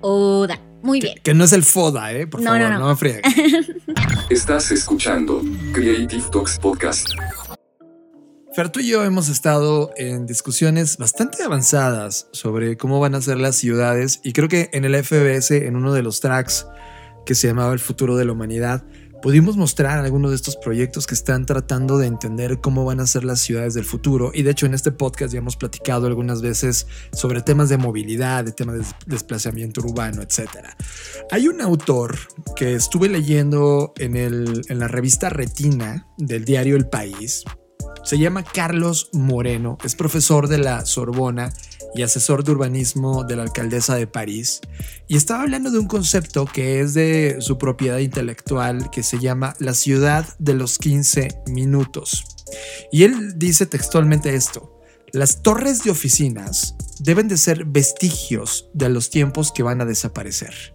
[0.00, 0.73] ODA.
[0.84, 1.18] Muy bien.
[1.22, 2.26] que no es el FODA, ¿eh?
[2.26, 2.88] Por No, favor, no, no, no.
[2.90, 3.22] me friegues.
[4.30, 5.40] Estás escuchando
[5.72, 7.08] Creative Talks Podcast.
[8.54, 13.38] Fer, tú y yo hemos estado en discusiones bastante avanzadas sobre cómo van a ser
[13.38, 16.66] las ciudades y creo que en el FBS, en uno de los tracks
[17.26, 18.84] que se llamaba El futuro de la humanidad,
[19.24, 23.24] pudimos mostrar algunos de estos proyectos que están tratando de entender cómo van a ser
[23.24, 24.30] las ciudades del futuro.
[24.34, 28.44] Y de hecho en este podcast ya hemos platicado algunas veces sobre temas de movilidad,
[28.44, 30.50] de temas de desplazamiento urbano, etc.
[31.30, 32.18] Hay un autor
[32.54, 37.44] que estuve leyendo en, el, en la revista Retina del diario El País,
[38.04, 41.52] se llama Carlos Moreno, es profesor de la Sorbona
[41.94, 44.60] y asesor de urbanismo de la alcaldesa de París.
[45.08, 49.54] Y estaba hablando de un concepto que es de su propiedad intelectual que se llama
[49.58, 52.24] la ciudad de los 15 minutos.
[52.92, 54.70] Y él dice textualmente esto.
[55.12, 60.74] Las torres de oficinas deben de ser vestigios de los tiempos que van a desaparecer.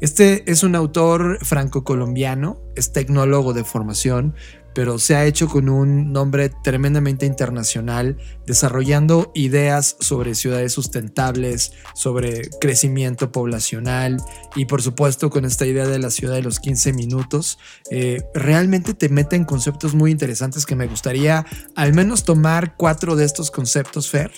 [0.00, 4.34] Este es un autor franco-colombiano, es tecnólogo de formación,
[4.76, 12.50] pero se ha hecho con un nombre tremendamente internacional, desarrollando ideas sobre ciudades sustentables, sobre
[12.60, 14.18] crecimiento poblacional
[14.54, 17.58] y por supuesto con esta idea de la ciudad de los 15 minutos.
[17.90, 23.16] Eh, realmente te mete en conceptos muy interesantes que me gustaría al menos tomar cuatro
[23.16, 24.30] de estos conceptos, Fer,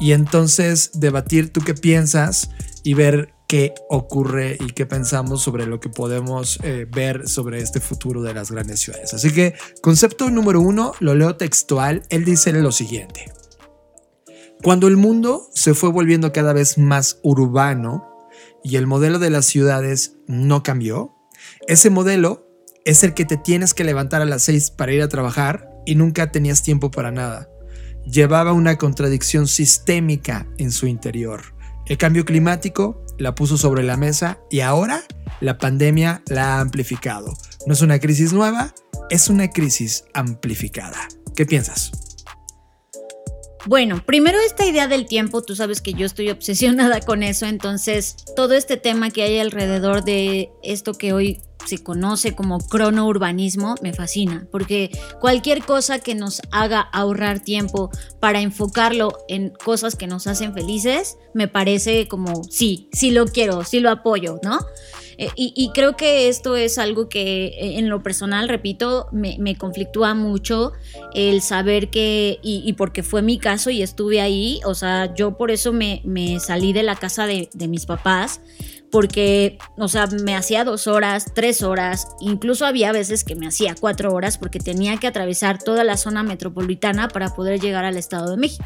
[0.00, 2.48] y entonces debatir tú qué piensas
[2.84, 7.80] y ver qué ocurre y qué pensamos sobre lo que podemos eh, ver sobre este
[7.80, 9.14] futuro de las grandes ciudades.
[9.14, 13.32] Así que concepto número uno, lo leo textual, él dice lo siguiente.
[14.62, 18.08] Cuando el mundo se fue volviendo cada vez más urbano
[18.62, 21.14] y el modelo de las ciudades no cambió,
[21.66, 22.48] ese modelo
[22.84, 25.96] es el que te tienes que levantar a las 6 para ir a trabajar y
[25.96, 27.48] nunca tenías tiempo para nada.
[28.06, 31.53] Llevaba una contradicción sistémica en su interior.
[31.86, 35.02] El cambio climático la puso sobre la mesa y ahora
[35.40, 37.34] la pandemia la ha amplificado.
[37.66, 38.74] No es una crisis nueva,
[39.10, 40.98] es una crisis amplificada.
[41.36, 42.03] ¿Qué piensas?
[43.66, 48.16] Bueno, primero esta idea del tiempo, tú sabes que yo estoy obsesionada con eso, entonces
[48.36, 53.94] todo este tema que hay alrededor de esto que hoy se conoce como cronourbanismo me
[53.94, 60.26] fascina, porque cualquier cosa que nos haga ahorrar tiempo para enfocarlo en cosas que nos
[60.26, 64.58] hacen felices, me parece como sí, sí lo quiero, sí lo apoyo, ¿no?
[65.18, 70.14] Eh, y, creo que esto es algo que eh, en lo personal, repito, me, conflictúa
[70.14, 70.72] mucho
[71.14, 75.36] el saber que, y, y, porque fue mi caso y estuve ahí, o sea, yo
[75.36, 78.40] por eso me, me salí de la casa de, de mis papás,
[78.90, 83.74] porque, o sea, me hacía dos horas, tres horas, incluso había veces que me hacía
[83.74, 88.30] cuatro horas porque tenía que atravesar toda la zona metropolitana para poder llegar al Estado
[88.30, 88.64] de México.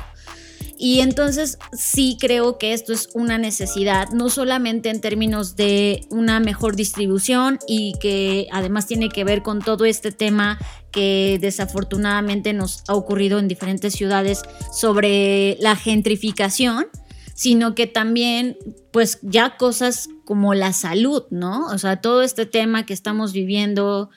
[0.81, 6.39] Y entonces sí creo que esto es una necesidad, no solamente en términos de una
[6.39, 10.57] mejor distribución y que además tiene que ver con todo este tema
[10.93, 16.87] que desafortunadamente nos ha ocurrido en diferentes ciudades sobre la gentrificación,
[17.35, 18.57] sino que también
[18.93, 21.67] pues ya cosas como la salud, ¿no?
[21.67, 24.11] O sea, todo este tema que estamos viviendo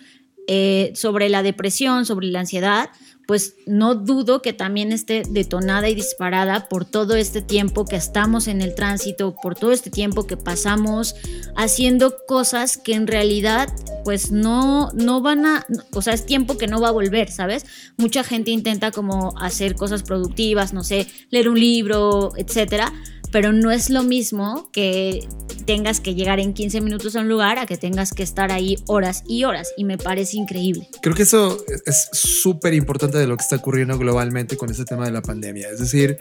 [0.48, 2.90] eh, sobre la depresión, sobre la ansiedad,
[3.32, 8.50] pues no dudo que también esté detonada y disparada por todo este tiempo que estamos
[8.50, 11.16] en el tránsito, por todo este tiempo que pasamos
[11.56, 13.70] haciendo cosas que en realidad
[14.04, 17.66] pues no, no van a, o sea, es tiempo que no va a volver, ¿sabes?
[17.96, 22.92] Mucha gente intenta como hacer cosas productivas, no sé, leer un libro, etcétera,
[23.32, 25.28] pero no es lo mismo que
[25.66, 28.78] tengas que llegar en 15 minutos a un lugar a que tengas que estar ahí
[28.88, 30.90] horas y horas y me parece increíble.
[31.02, 35.06] Creo que eso es súper importante de lo que está ocurriendo globalmente con este tema
[35.06, 35.70] de la pandemia.
[35.70, 36.18] Es decir,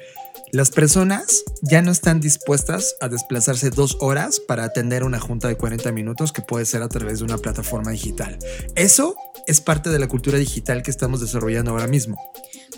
[0.53, 5.57] las personas ya no están dispuestas a desplazarse dos horas para atender una junta de
[5.57, 8.39] 40 minutos que puede ser a través de una plataforma digital.
[8.75, 12.19] Eso es parte de la cultura digital que estamos desarrollando ahora mismo.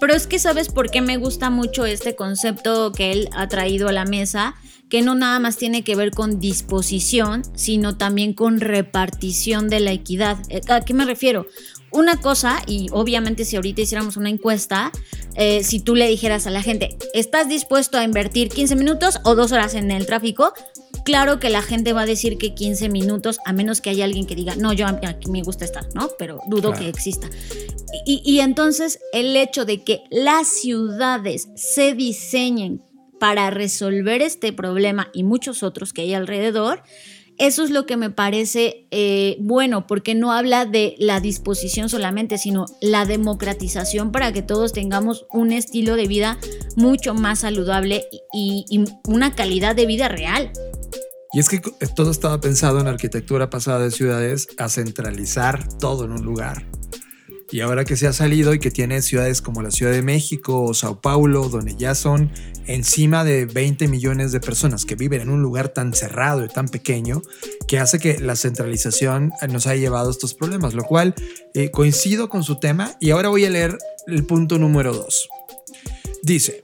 [0.00, 3.88] Pero es que sabes por qué me gusta mucho este concepto que él ha traído
[3.88, 4.55] a la mesa,
[4.88, 9.92] que no nada más tiene que ver con disposición, sino también con repartición de la
[9.92, 10.38] equidad.
[10.50, 11.46] Eh, ¿A qué me refiero?
[11.92, 14.92] Una cosa, y obviamente si ahorita hiciéramos una encuesta,
[15.35, 19.35] eh, si tú le dijeras a la gente, ¿estás dispuesto a invertir 15 minutos o
[19.35, 20.52] dos horas en el tráfico?
[21.05, 24.26] Claro que la gente va a decir que 15 minutos, a menos que haya alguien
[24.26, 26.11] que diga, no, yo aquí me gusta estar, ¿no?
[26.18, 26.78] Pero dudo Claro.
[26.85, 27.28] que exista.
[28.07, 32.83] Y, y entonces el hecho de que las ciudades se diseñen
[33.18, 36.83] para resolver este problema y muchos otros que hay alrededor,
[37.38, 42.38] eso es lo que me parece eh, bueno, porque no habla de la disposición solamente,
[42.38, 46.38] sino la democratización para que todos tengamos un estilo de vida
[46.76, 50.52] mucho más saludable y, y una calidad de vida real.
[51.32, 56.04] Y es que co- todo estaba pensado en arquitectura pasada de ciudades a centralizar todo
[56.04, 56.66] en un lugar.
[57.50, 60.62] Y ahora que se ha salido y que tiene ciudades como la Ciudad de México
[60.62, 62.30] o Sao Paulo, donde ya son
[62.66, 66.68] encima de 20 millones de personas que viven en un lugar tan cerrado y tan
[66.68, 67.20] pequeño,
[67.68, 71.14] que hace que la centralización nos haya llevado a estos problemas, lo cual
[71.52, 75.28] eh, coincido con su tema y ahora voy a leer el punto número 2.
[76.22, 76.62] Dice,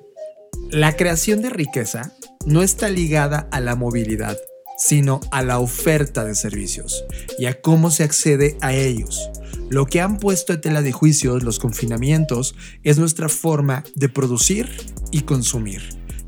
[0.71, 2.13] la creación de riqueza
[2.47, 4.39] no está ligada a la movilidad,
[4.79, 7.05] sino a la oferta de servicios
[7.39, 9.29] y a cómo se accede a ellos.
[9.71, 14.71] Lo que han puesto en tela de juicios los confinamientos es nuestra forma de producir
[15.11, 15.83] y consumir.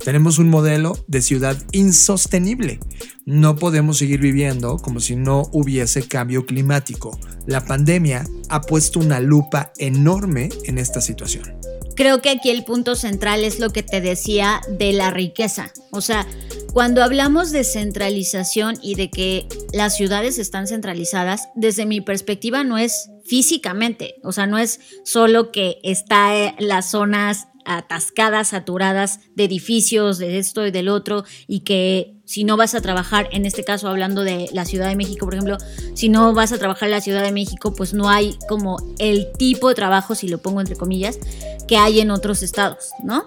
[0.04, 2.80] Tenemos un modelo de ciudad insostenible.
[3.26, 7.18] No podemos seguir viviendo como si no hubiese cambio climático.
[7.46, 11.54] La pandemia ha puesto una lupa enorme en esta situación.
[11.96, 15.72] Creo que aquí el punto central es lo que te decía de la riqueza.
[15.90, 16.26] O sea,
[16.72, 22.78] cuando hablamos de centralización y de que las ciudades están centralizadas, desde mi perspectiva no
[22.78, 30.18] es físicamente, o sea, no es solo que está las zonas atascadas, saturadas de edificios,
[30.18, 33.88] de esto y del otro, y que si no vas a trabajar, en este caso
[33.88, 35.58] hablando de la Ciudad de México, por ejemplo,
[35.94, 39.32] si no vas a trabajar en la Ciudad de México, pues no hay como el
[39.36, 41.18] tipo de trabajo, si lo pongo entre comillas,
[41.66, 43.24] que hay en otros estados, ¿no?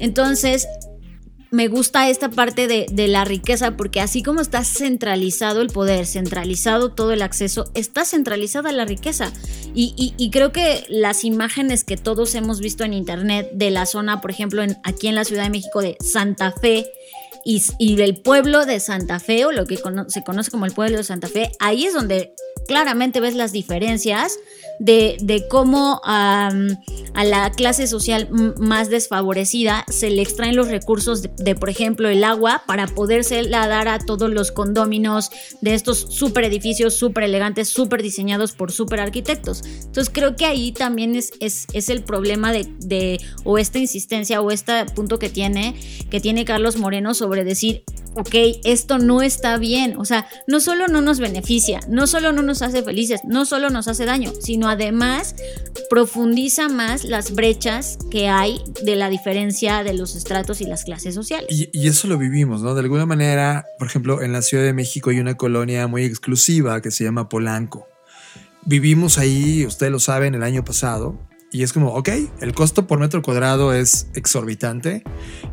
[0.00, 0.66] Entonces,
[1.52, 6.92] me gusta esta parte de, la riqueza porque así como está centralizado el poder, centralizado
[6.92, 9.30] todo el acceso, está centralizada la riqueza.
[9.74, 14.30] Y, creo que las imágenes que todos hemos visto en internet de la zona, por
[14.30, 16.86] ejemplo, aquí en la Ciudad de México de Santa Fe,
[17.44, 20.96] y, y, del pueblo de Santa Fe, o lo que se conoce como el pueblo
[20.96, 22.32] de Santa Fe, ahí es donde
[22.66, 24.38] claramente ves las diferencias
[24.82, 26.50] de, de cómo a
[27.24, 32.24] la clase social más desfavorecida se le extraen los recursos de, de, por ejemplo, el
[32.24, 37.68] agua para poderse la dar a todos los condóminos de estos super edificios súper elegantes,
[37.68, 39.62] súper diseñados por súper arquitectos.
[39.64, 44.40] Entonces creo que ahí también es, es, es el problema de, de, o esta insistencia
[44.40, 45.76] o este punto que tiene,
[46.10, 49.96] que tiene Carlos Moreno sobre decir, ok, esto no está bien.
[49.98, 53.70] O sea, no solo no nos beneficia, no solo no nos hace felices, no solo
[53.70, 55.34] nos hace daño, sino además
[55.88, 61.14] profundiza más las brechas que hay de la diferencia de los estratos y las clases
[61.14, 61.48] sociales.
[61.50, 62.74] Y, eso lo vivimos, ¿no?
[62.74, 66.80] De alguna manera, por ejemplo, en la Ciudad de México hay una colonia muy exclusiva
[66.80, 67.86] que se llama Polanco.
[68.64, 71.18] Vivimos ahí, ustedes lo saben, el año pasado.
[71.50, 72.08] Y es como, ok,
[72.40, 75.02] el costo por metro cuadrado es exorbitante.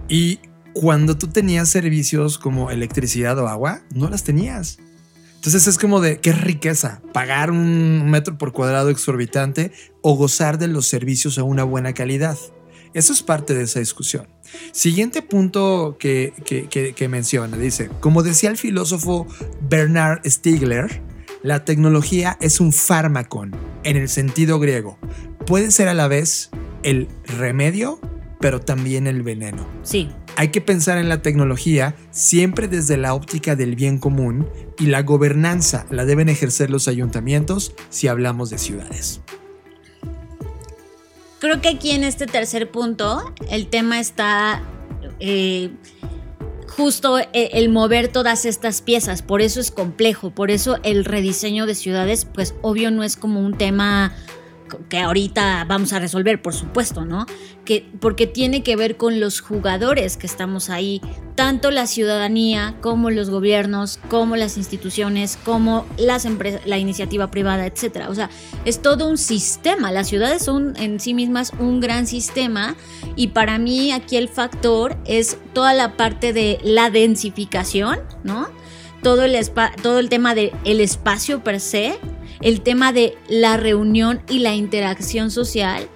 [0.07, 0.39] Y
[0.73, 4.79] cuando tú tenías servicios como electricidad o agua, no las tenías.
[5.39, 9.71] Entonces es como de qué riqueza pagar un metro por cuadrado exorbitante
[10.01, 12.37] o gozar de los servicios a una buena calidad.
[12.93, 14.27] Eso es parte de esa discusión.
[14.73, 19.27] Siguiente punto que, que, que, menciona, dice, como decía el filósofo
[19.61, 21.01] Bernard Stiegler,
[21.41, 23.45] la tecnología es un fármaco
[23.83, 24.99] en el sentido griego.
[25.45, 26.49] Puede ser a la vez
[26.83, 28.01] el remedio,
[28.41, 29.65] pero también el veneno.
[29.83, 30.09] Sí.
[30.39, 34.47] Hay que pensar en la tecnología siempre desde la óptica del bien común
[34.79, 39.19] y la gobernanza la deben ejercer los ayuntamientos si hablamos de ciudades.
[41.39, 44.63] Creo que aquí en este tercer punto el tema está
[45.19, 45.71] eh,
[46.69, 51.75] justo el mover todas estas piezas, por eso es complejo, por eso el rediseño de
[51.75, 54.15] ciudades, pues obvio no es como un tema
[54.89, 57.25] que ahorita vamos a resolver, por supuesto, ¿no?
[57.65, 61.01] Que, porque tiene que ver con los jugadores que estamos ahí,
[61.35, 67.65] tanto la ciudadanía como los gobiernos, como las instituciones, como las empresas, la iniciativa privada,
[67.65, 68.09] etcétera.
[68.09, 68.29] O sea,
[68.65, 69.91] es todo un sistema.
[69.91, 72.75] Las ciudades son en sí mismas un gran sistema
[73.15, 78.47] y para mí aquí el factor es toda la parte de la densificación, ¿no?
[79.01, 81.97] Todo el, tema del el espacio per se,
[82.41, 85.87] el tema de la reunión y la interacción social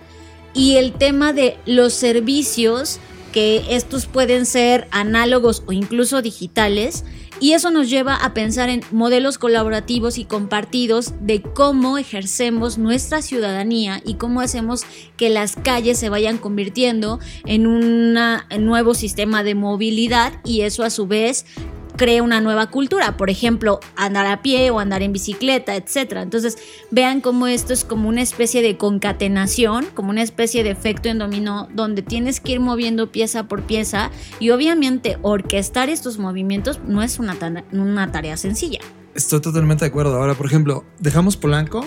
[0.53, 2.99] y el tema de los servicios
[3.31, 7.03] que estos pueden ser análogos o incluso digitales
[7.39, 13.21] y eso nos lleva a pensar en modelos colaborativos y compartidos de cómo ejercemos nuestra
[13.21, 14.83] ciudadanía y cómo hacemos
[15.17, 18.13] que las calles se vayan convirtiendo en un
[18.59, 21.45] nuevo sistema de movilidad y eso a su vez
[21.97, 26.17] crea una nueva cultura, por ejemplo, andar a pie o andar en bicicleta, etc.
[26.17, 26.57] Entonces,
[26.91, 31.19] vean cómo esto es como una especie de concatenación, como una especie de efecto en
[31.19, 37.01] dominó, donde tienes que ir moviendo pieza por pieza y obviamente orquestar estos movimientos no
[37.01, 37.37] es una,
[37.71, 38.79] una tarea sencilla.
[39.15, 40.15] Estoy totalmente de acuerdo.
[40.15, 41.85] Ahora, por ejemplo, dejamos Polanco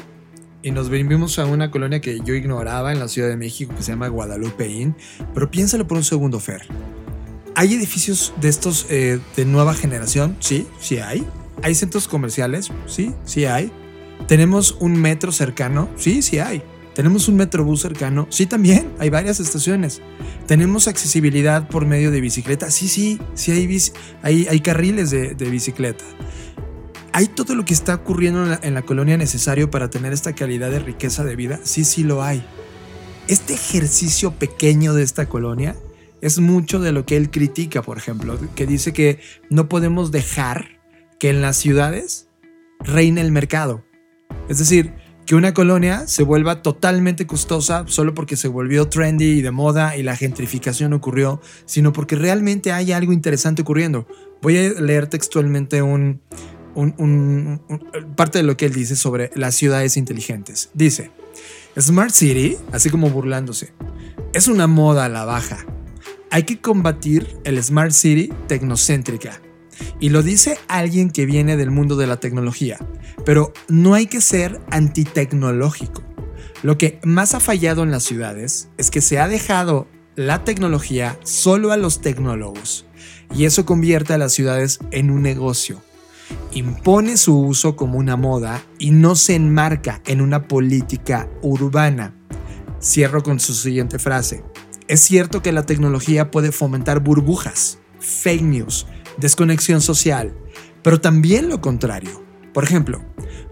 [0.62, 3.82] y nos vinimos a una colonia que yo ignoraba en la Ciudad de México que
[3.82, 4.94] se llama Guadalupeín,
[5.34, 6.62] pero piénsalo por un segundo, Fer.
[7.58, 10.36] ¿Hay edificios de estos eh, de nueva generación?
[10.40, 11.26] Sí, sí hay.
[11.62, 12.70] ¿Hay centros comerciales?
[12.86, 13.72] Sí, sí hay.
[14.28, 15.88] ¿Tenemos un metro cercano?
[15.96, 16.62] Sí, sí hay.
[16.94, 18.26] ¿Tenemos un metrobús cercano?
[18.28, 18.92] Sí, también.
[18.98, 20.02] Hay varias estaciones.
[20.46, 22.70] ¿Tenemos accesibilidad por medio de bicicleta?
[22.70, 23.18] Sí, sí.
[23.32, 23.80] Sí hay,
[24.20, 26.04] hay, hay carriles de, bicicleta.
[27.12, 30.34] ¿Hay todo lo que está ocurriendo en la, en la colonia necesario para tener esta
[30.34, 31.58] calidad de riqueza de vida?
[31.62, 32.44] Sí, sí lo hay.
[33.28, 35.74] Este ejercicio pequeño de esta colonia
[36.20, 40.80] es mucho de lo que él critica, por ejemplo, que dice que no podemos dejar
[41.18, 42.28] que en las ciudades
[42.80, 43.84] reine el mercado.
[44.48, 44.94] Es decir,
[45.26, 49.96] que una colonia se vuelva totalmente costosa solo porque se volvió trendy y de moda
[49.96, 54.06] y la gentrificación ocurrió, sino porque realmente hay algo interesante ocurriendo.
[54.40, 56.20] Voy a leer textualmente un,
[58.14, 60.70] parte de lo que él dice sobre las ciudades inteligentes.
[60.74, 61.10] Dice,
[61.78, 63.72] Smart City, así como burlándose,
[64.32, 65.66] es una moda a la baja
[66.36, 69.40] hay que combatir el Smart City tecnocéntrica.
[70.00, 72.76] Y lo dice alguien que viene del mundo de la tecnología.
[73.24, 76.02] Pero no hay que ser antitecnológico.
[76.62, 81.18] Lo que más ha fallado en las ciudades es que se ha dejado la tecnología
[81.24, 82.84] solo a los tecnólogos.
[83.34, 85.80] Y eso convierte a las ciudades en un negocio.
[86.52, 92.14] Impone su uso como una moda y no se enmarca en una política urbana.
[92.78, 94.44] Cierro con su siguiente frase.
[94.88, 100.32] Es cierto que la tecnología puede fomentar burbujas, fake news, desconexión social,
[100.82, 102.22] pero también lo contrario.
[102.54, 103.02] Por ejemplo,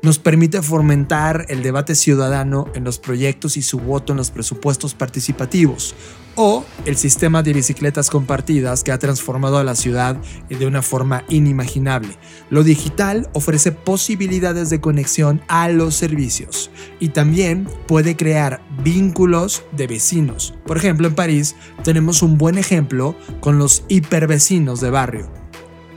[0.01, 4.95] nos permite fomentar el debate ciudadano en los proyectos y su voto en los presupuestos
[4.95, 5.97] participativos,
[6.37, 10.17] o el sistema de bicicletas compartidas que ha transformado a la ciudad
[10.49, 12.17] de una forma inimaginable.
[12.51, 16.71] Lo digital ofrece posibilidades de conexión a los servicios
[17.01, 20.55] y también puede crear vínculos de vecinos.
[20.67, 25.31] Por ejemplo, en París tenemos un buen ejemplo con los hipervecinos de barrio.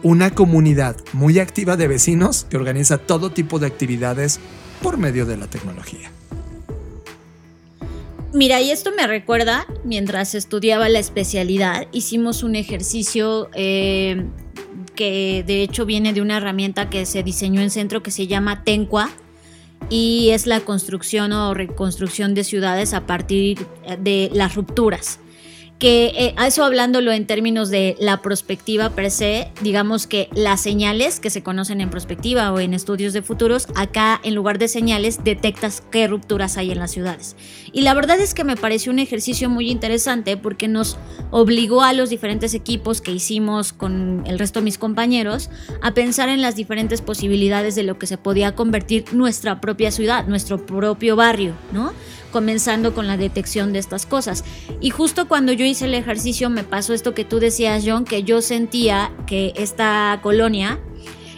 [0.03, 4.39] Una comunidad muy activa de vecinos que organiza todo tipo de actividades
[4.81, 6.11] por medio de la tecnología.
[8.33, 14.25] Mira, y esto me recuerda, mientras estudiaba la especialidad, hicimos un ejercicio eh,
[14.95, 18.63] que de hecho viene de una herramienta que se diseñó en centro que se llama
[18.63, 19.09] Tencua
[19.89, 23.65] y es la construcción o reconstrucción de ciudades a partir
[23.99, 25.19] de las rupturas
[25.79, 31.19] que eh, eso hablándolo en términos de la prospectiva per se, digamos que las señales
[31.19, 35.23] que se conocen en prospectiva o en estudios de futuros, acá en lugar de señales
[35.23, 37.35] detectas qué rupturas hay en las ciudades.
[37.71, 40.97] Y la verdad es que me pareció un ejercicio muy interesante porque nos
[41.31, 45.49] obligó a los diferentes equipos que hicimos con el resto de mis compañeros
[45.81, 50.25] a pensar en las diferentes posibilidades de lo que se podía convertir nuestra propia ciudad,
[50.27, 51.93] nuestro propio barrio, ¿no?
[52.31, 54.43] Comenzando con la detección de estas cosas.
[54.79, 58.23] Y justo cuando yo hice el ejercicio me pasó esto que tú decías, John, que
[58.23, 60.79] yo sentía que esta colonia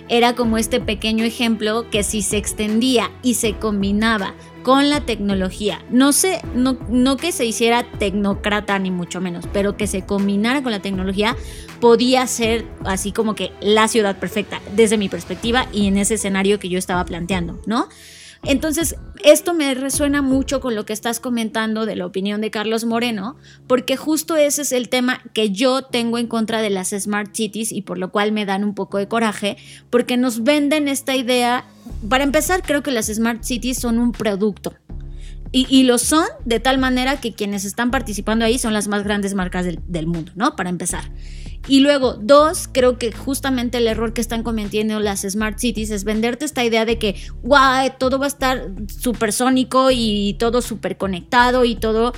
[0.09, 4.33] era como este pequeño ejemplo que si se extendía y se combinaba
[4.63, 9.77] con la tecnología, no sé, no, no que se hiciera tecnócrata ni mucho menos, pero
[9.77, 11.37] que se combinara con la tecnología,
[11.79, 16.59] podía ser así como que la ciudad perfecta desde mi perspectiva y en ese escenario
[16.59, 17.87] que yo estaba planteando, ¿no?
[18.43, 22.85] Entonces, esto me resuena mucho con lo que estás comentando de la opinión de Carlos
[22.85, 23.35] Moreno,
[23.67, 27.71] porque justo ese es el tema que yo tengo en contra de las Smart Cities
[27.71, 29.57] y por lo cual me dan un poco de coraje,
[29.89, 31.65] porque nos venden esta idea,
[32.07, 34.73] para empezar, creo que las Smart Cities son un producto.
[35.51, 39.33] Y, lo son de tal manera que quienes están participando ahí son las más grandes
[39.33, 40.55] marcas del, mundo, ¿no?
[40.55, 41.05] Para empezar.
[41.69, 46.03] Y luego, dos, creo que justamente el error que están cometiendo las Smart Cities es
[46.03, 51.65] venderte esta idea de que, guau, todo va a estar supersónico y todo súper conectado
[51.65, 52.13] y todo.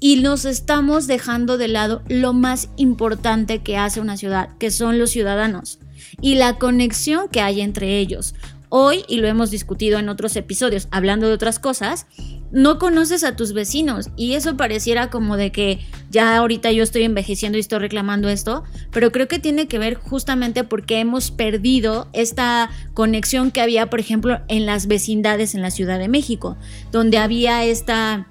[0.00, 4.98] Y nos estamos dejando de lado lo más importante que hace una ciudad, que son
[4.98, 5.78] los ciudadanos
[6.20, 8.34] y la conexión que hay entre ellos.
[8.68, 12.06] Hoy, y lo hemos discutido en otros episodios, hablando de otras cosas,
[12.50, 14.10] no conoces a tus vecinos.
[14.16, 18.64] Y eso pareciera como de que ya ahorita yo estoy envejeciendo y estoy reclamando esto,
[18.90, 24.00] pero creo que tiene que ver justamente porque hemos perdido esta conexión que había, por
[24.00, 26.56] ejemplo, en las vecindades en la Ciudad de México,
[26.90, 28.26] donde había esta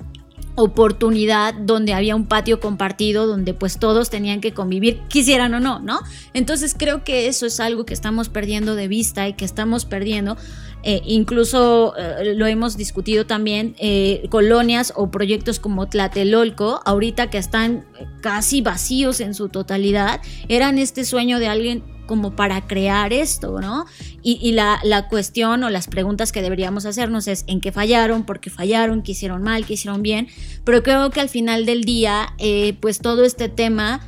[0.57, 5.79] oportunidad donde había un patio compartido donde pues todos tenían que convivir, quisieran o no,
[5.79, 5.99] ¿no?
[6.33, 10.35] Entonces creo que eso es algo que estamos perdiendo de vista y que estamos perdiendo.
[10.81, 17.37] Eh, incluso eh, lo hemos discutido también, eh, colonias o proyectos como Tlatelolco, ahorita que
[17.37, 17.85] están
[18.21, 23.85] casi vacíos en su totalidad, eran este sueño de alguien como para crear esto, ¿no?
[24.23, 28.49] Y, la, cuestión o las preguntas que deberíamos hacernos es en qué fallaron, por qué
[28.49, 30.27] fallaron, qué hicieron mal, qué hicieron bien,
[30.63, 34.01] pero creo que al final del día, eh, pues todo este tema...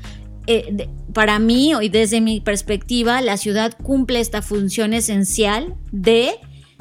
[0.47, 6.33] Eh, para mí, y desde mi perspectiva, la ciudad cumple esta función esencial de,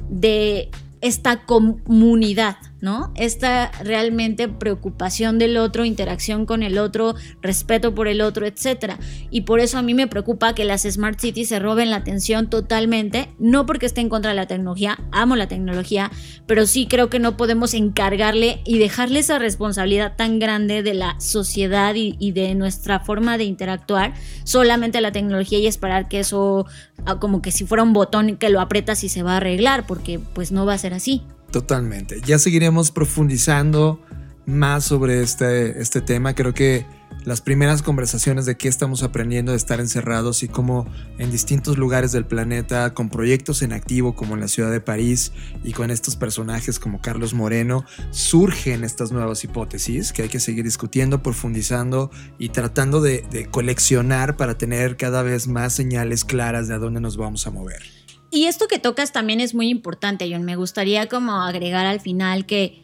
[0.09, 3.13] de esta comunidad, ¿no?
[3.17, 8.95] Esta realmente preocupación del otro, interacción con el otro, respeto por el otro, etc.
[9.31, 12.51] Y por eso a mí me preocupa que las Smart Cities se roben la atención
[12.51, 16.11] totalmente, no porque esté en contra de la tecnología, amo la tecnología,
[16.47, 21.19] pero sí creo que no podemos encargarle y dejarle esa responsabilidad tan grande de la
[21.21, 24.15] sociedad y, y de nuestra forma de interactuar
[24.45, 26.67] solamente a la tecnología y esperar que eso,
[27.07, 29.87] ah, como que si fuera un botón que lo aprietas y se va a arreglar,
[29.87, 31.23] porque pues no va a ser así.
[31.51, 32.21] Totalmente.
[32.27, 34.01] Ya seguiremos profundizando
[34.45, 36.35] más sobre este, este tema.
[36.35, 36.87] Creo que
[37.25, 40.87] las primeras conversaciones de qué estamos aprendiendo de estar encerrados y cómo
[41.19, 45.33] en distintos lugares del planeta, con proyectos en activo como en la ciudad de París
[45.65, 50.65] y con estos personajes como Carlos Moreno, surgen estas nuevas hipótesis que hay que seguir
[50.65, 56.75] discutiendo, profundizando y tratando de, de coleccionar para tener cada vez más señales claras de
[56.75, 57.98] a dónde nos vamos a mover.
[58.31, 60.45] Y esto que tocas también es muy importante, John.
[60.45, 62.83] Me gustaría como agregar al final que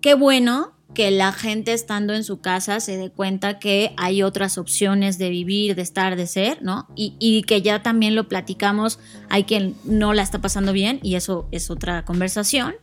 [0.00, 4.58] qué bueno que la gente estando en su casa se dé cuenta que hay otras
[4.58, 6.86] opciones de vivir, de estar, de ser, ¿no?
[6.94, 8.98] Y, y, que ya también lo platicamos,
[9.30, 12.74] hay quien no la está pasando bien y eso es otra conversación.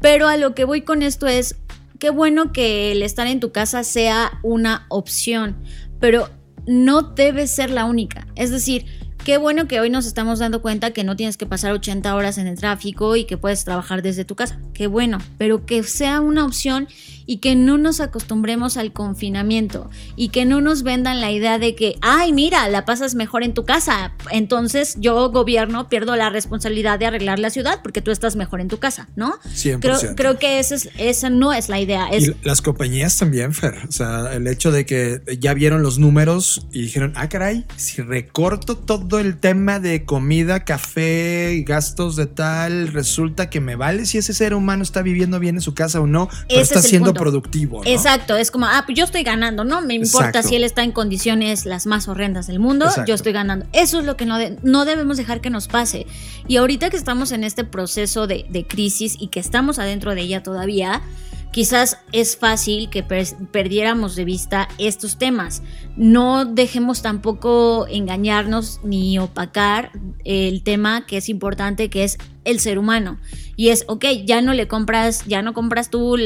[0.00, 1.56] Pero a lo que voy con esto es,
[1.98, 5.56] qué bueno que el estar en tu casa sea una opción,
[6.00, 6.28] pero
[6.66, 8.26] no debe ser la única.
[8.36, 8.84] Es decir,
[9.28, 12.38] Qué bueno que hoy nos estamos dando cuenta que no tienes que pasar 80 horas
[12.38, 14.58] en el tráfico y que puedes trabajar desde tu casa.
[14.72, 16.88] Qué bueno, pero que sea una opción
[17.28, 21.74] y que no nos acostumbremos al confinamiento y que no nos vendan la idea de
[21.74, 24.14] que, ay, mira, la pasas mejor en tu casa.
[24.30, 28.68] Entonces yo, gobierno, pierdo la responsabilidad de arreglar la ciudad porque tú estás mejor en
[28.68, 29.34] tu casa, ¿no?
[29.54, 29.80] 100%.
[29.80, 32.08] Creo, creo que esa, es, esa no es la idea.
[32.08, 32.28] Es...
[32.28, 33.74] Y las compañías también, Fer.
[33.86, 38.00] O sea, el hecho de que ya vieron los números y dijeron, ah, caray, si
[38.00, 44.16] recorto todo el tema de comida, café, gastos de tal, resulta que me vale si
[44.16, 47.82] ese ser humano está viviendo bien en su casa o no, pero está siendo productivo.
[47.84, 50.92] Exacto, es como, ah, pues yo estoy ganando, no me importa si él está en
[50.92, 53.66] condiciones las más horrendas del mundo, yo estoy ganando.
[53.72, 56.06] Eso es lo que no, no debemos dejar que nos pase.
[56.46, 60.22] Y ahorita que estamos en este proceso de, de crisis y que estamos adentro de
[60.22, 61.02] ella todavía,
[61.50, 65.62] quizás es fácil que perdiéramos de vista estos temas.
[65.96, 69.90] No dejemos tampoco engañarnos ni opacar
[70.24, 72.18] el tema que es importante, que es
[72.48, 73.18] el ser humano.
[73.56, 76.16] Y es, ok, ya no le compras, ya no compras tú,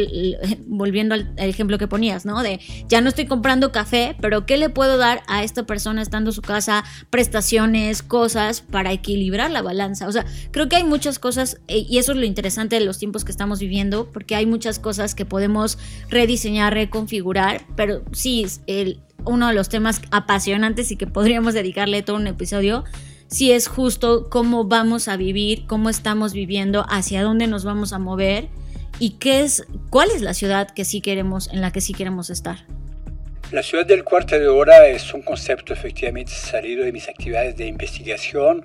[0.66, 2.43] volviendo al ejemplo que ponías, ¿no?
[2.43, 6.31] De, ya no estoy comprando café, pero ¿qué le puedo dar a esta persona estando
[6.31, 6.85] en su casa?
[7.09, 10.09] Prestaciones, cosas para equilibrar la balanza.
[10.09, 12.99] O sea, creo que hay muchas cosas, eh, y eso es lo interesante de los
[12.99, 15.79] tiempos que estamos viviendo, porque hay muchas cosas que podemos
[16.11, 22.16] rediseñar, reconfigurar, pero sí, el, uno de los temas apasionantes y que podríamos dedicarle todo
[22.16, 22.85] un episodio
[23.33, 27.99] si es justo cómo vamos a vivir, cómo estamos viviendo, hacia dónde nos vamos a
[27.99, 28.49] mover
[28.99, 32.28] y qué es, cuál es la ciudad que sí queremos, en la que sí queremos
[32.28, 32.59] estar.
[33.51, 37.66] La ciudad del cuarto de hora es un concepto efectivamente salido de mis actividades de
[37.66, 38.64] investigación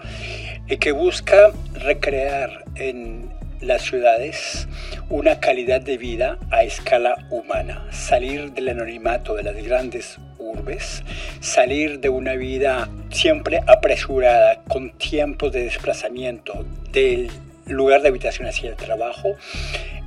[0.68, 4.68] y que busca recrear en las ciudades
[5.09, 11.04] una calidad de vida a escala humana, salir del anonimato de las grandes urbes,
[11.40, 17.30] salir de una vida siempre apresurada, con tiempos de desplazamiento del
[17.66, 19.36] lugar de habitación hacia el trabajo,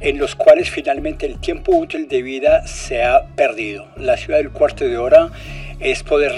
[0.01, 3.89] en los cuales finalmente el tiempo útil de vida se ha perdido.
[3.97, 5.31] La ciudad del cuarto de hora
[5.79, 6.33] es poder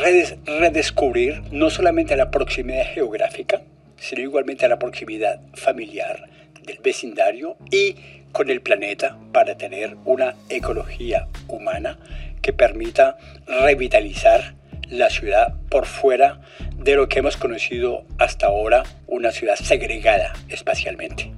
[0.46, 3.62] redescubrir no solamente la proximidad geográfica,
[3.96, 6.28] sino igualmente la proximidad familiar
[6.64, 7.96] del vecindario y
[8.32, 11.98] con el planeta para tener una ecología humana
[12.42, 13.16] que permita
[13.46, 14.56] revitalizar
[14.90, 16.42] la ciudad por fuera
[16.76, 21.32] de lo que hemos conocido hasta ahora, una ciudad segregada espacialmente.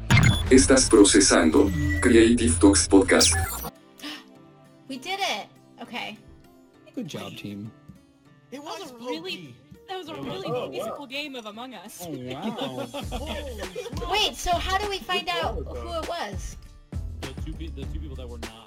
[0.50, 3.34] Estás procesando Creative Talks Podcast.
[4.88, 5.48] We did it.
[5.80, 6.18] Okay.
[6.94, 7.70] Good job, team.
[8.50, 9.54] It was, a really
[9.88, 12.06] that was a really peaceful game of Among Us.
[12.06, 12.10] Oh,
[14.00, 14.10] wow.
[14.12, 16.56] Wait, so how do we find out who it was?
[17.20, 18.63] The two, pe- the two people that were not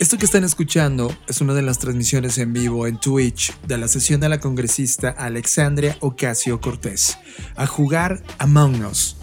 [0.00, 3.86] Esto que están escuchando es una de las transmisiones en vivo en Twitch de la
[3.86, 7.18] sesión de la congresista Alexandria Ocasio Cortés
[7.54, 9.18] a jugar Among Us.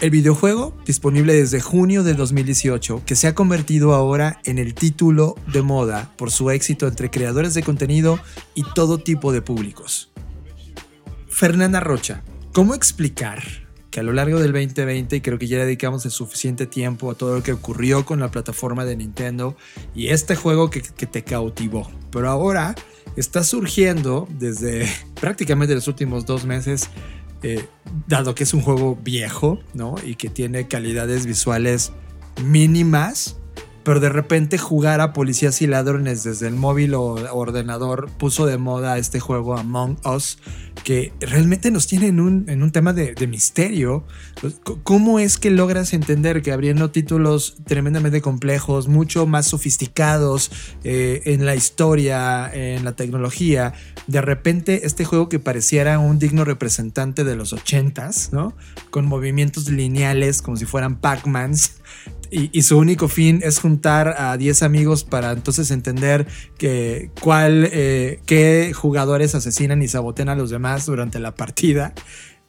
[0.00, 5.34] El videojuego, disponible desde junio de 2018, que se ha convertido ahora en el título
[5.52, 8.18] de moda por su éxito entre creadores de contenido
[8.54, 10.10] y todo tipo de públicos.
[11.28, 12.22] Fernanda Rocha,
[12.54, 16.66] ¿cómo explicar que a lo largo del 2020, y creo que ya dedicamos el suficiente
[16.66, 19.56] tiempo a todo lo que ocurrió con la plataforma de Nintendo
[19.94, 22.74] y este juego que, que te cautivó, pero ahora
[23.16, 24.88] está surgiendo desde
[25.20, 26.90] prácticamente los últimos dos meses
[27.42, 27.64] eh,
[28.08, 29.94] dado que es un juego viejo, ¿no?
[30.04, 31.92] Y que tiene calidades visuales
[32.42, 33.37] mínimas,
[33.88, 38.58] pero de repente jugar a policías y ladrones desde el móvil o ordenador puso de
[38.58, 40.36] moda este juego Among Us,
[40.84, 44.04] que realmente nos tiene en un, en un tema de, misterio.
[44.82, 50.50] ¿Cómo es que logras entender que abriendo títulos tremendamente complejos, mucho más sofisticados
[50.84, 53.72] eh, en la historia, en la tecnología,
[54.06, 58.54] de repente este juego que pareciera un digno representante de los 80s, ¿no?
[58.90, 61.72] Con movimientos lineales como si fueran Pac-Mans.
[62.30, 66.26] Y, su único fin es juntar a 10 amigos para entonces entender
[66.58, 71.94] que cuál, eh, qué jugadores asesinan y sabotean a los demás durante la partida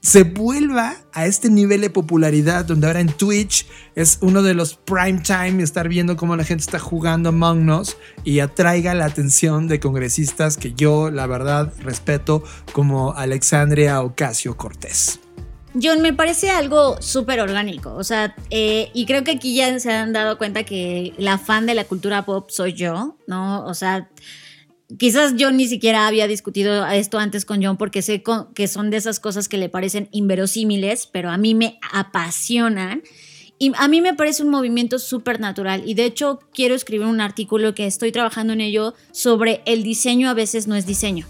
[0.01, 4.75] se vuelva a este nivel de popularidad donde ahora en Twitch es uno de los
[4.75, 9.67] prime time estar viendo cómo la gente está jugando Among Us y atraiga la atención
[9.67, 15.19] de congresistas que yo la verdad respeto como Alexandria Ocasio Cortés.
[15.81, 19.91] John, me parece algo súper orgánico, o sea, eh, y creo que aquí ya se
[19.91, 23.63] han dado cuenta que la fan de la cultura pop soy yo, ¿no?
[23.65, 24.09] O sea,
[24.97, 28.23] quizás yo ni siquiera había discutido esto antes con John porque sé
[28.55, 33.03] que son de esas cosas que le parecen inverosímiles, pero a mí me apasionan.
[33.61, 37.19] Y a mí me parece un movimiento súper natural y de hecho quiero escribir un
[37.19, 41.27] artículo que estoy trabajando en ello sobre el diseño a veces no es diseño.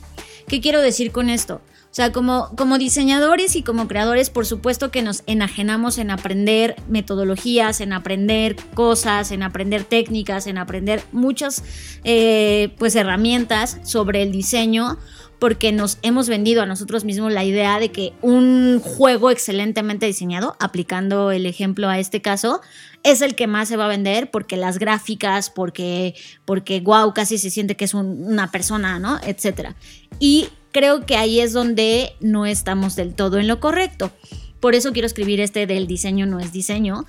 [0.48, 1.60] ¿Qué quiero decir con esto?
[1.92, 6.76] O sea, como, como diseñadores y como creadores, por supuesto que nos enajenamos en aprender
[6.88, 11.64] metodologías, en aprender cosas, en aprender técnicas, en aprender muchas
[12.04, 15.00] eh, pues herramientas sobre el diseño,
[15.40, 20.56] porque nos hemos vendido a nosotros mismos la idea de que un juego excelentemente diseñado,
[20.60, 22.62] aplicando el ejemplo a este caso,
[23.04, 26.14] es el que más se va a vender porque las gráficas, porque,
[26.46, 29.18] porque wow, casi se siente que es un, una persona, ¿no?
[29.24, 29.76] Etcétera.
[30.20, 34.12] Y creo que ahí es donde no estamos del todo en lo correcto.
[34.60, 37.06] Por eso quiero escribir este del diseño no es diseño.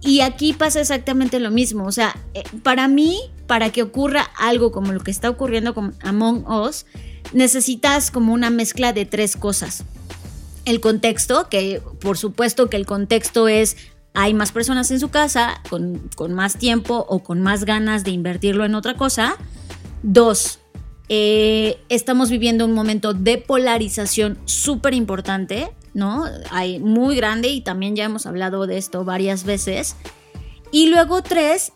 [0.00, 1.84] Y aquí pasa exactamente lo mismo.
[1.86, 2.16] O sea,
[2.62, 6.86] para mí, para que ocurra algo como lo que está ocurriendo con Among Us,
[7.32, 9.84] necesitas como una mezcla de tres cosas.
[10.64, 13.76] El contexto, que por supuesto que el contexto es
[14.14, 18.10] hay más personas en su casa con, con más tiempo o con más ganas de
[18.10, 19.36] invertirlo en otra cosa.
[20.02, 20.58] Dos,
[21.14, 26.24] eh, estamos viviendo un momento de polarización súper importante, ¿no?
[26.50, 29.94] Hay muy grande y también ya hemos hablado de esto varias veces.
[30.70, 31.74] Y luego tres,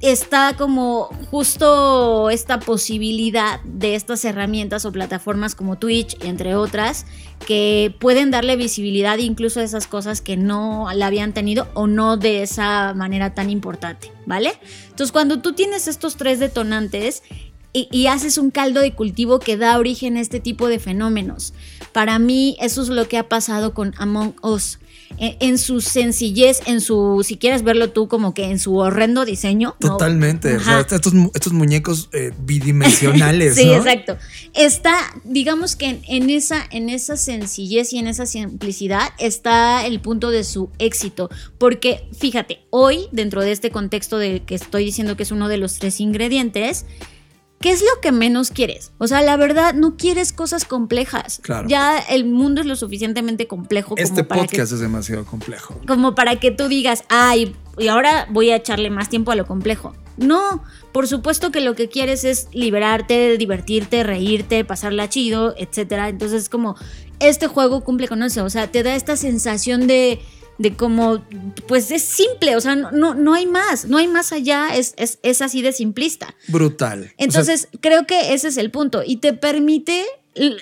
[0.00, 7.04] está como justo esta posibilidad de estas herramientas o plataformas como Twitch, entre otras,
[7.46, 12.16] que pueden darle visibilidad incluso a esas cosas que no la habían tenido o no
[12.16, 14.52] de esa manera tan importante, ¿vale?
[14.84, 17.22] Entonces cuando tú tienes estos tres detonantes,
[17.78, 21.54] y, y, haces un caldo de cultivo que da origen a este tipo de fenómenos.
[21.92, 24.78] Para mí eso es lo que ha pasado con Among Us.
[25.16, 29.24] En, en su sencillez, en su, si quieres verlo tú, como que en su horrendo
[29.24, 29.74] diseño.
[29.80, 30.52] Totalmente.
[30.52, 30.58] ¿no?
[30.58, 33.54] O sea, estos, estos, muñecos eh, bidimensionales.
[33.56, 33.76] sí, ¿no?
[33.76, 34.18] exacto.
[34.52, 39.98] Está, digamos que en, en, esa, en esa sencillez y en esa simplicidad está el
[40.00, 41.30] punto de su éxito.
[41.56, 45.56] Porque fíjate, hoy, dentro de este contexto de que estoy diciendo que es uno de
[45.56, 46.84] los tres ingredientes,
[47.60, 48.92] ¿Qué es lo que menos quieres?
[48.98, 51.40] O sea, la verdad, no quieres cosas complejas.
[51.42, 51.68] Claro.
[51.68, 55.80] Ya el mundo es lo suficientemente complejo como este para podcast que, es demasiado complejo.
[55.86, 59.46] Como para que tú digas, ay, y ahora voy a echarle más tiempo a lo
[59.46, 59.94] complejo.
[60.16, 65.92] No, por supuesto que lo que quieres es liberarte, divertirte, reírte, pasarla chido, etc.
[66.08, 66.76] Entonces, como
[67.20, 68.44] este juego cumple con eso.
[68.44, 70.20] O sea, te da esta sensación de
[70.58, 71.24] de cómo,
[71.68, 75.18] pues es simple, o sea, no, no, hay más, no hay más allá, es, es,
[75.22, 76.34] es así de simplista.
[76.48, 76.98] Brutal.
[77.00, 79.02] O sea, Entonces, creo que ese es el punto.
[79.06, 80.04] Y te permite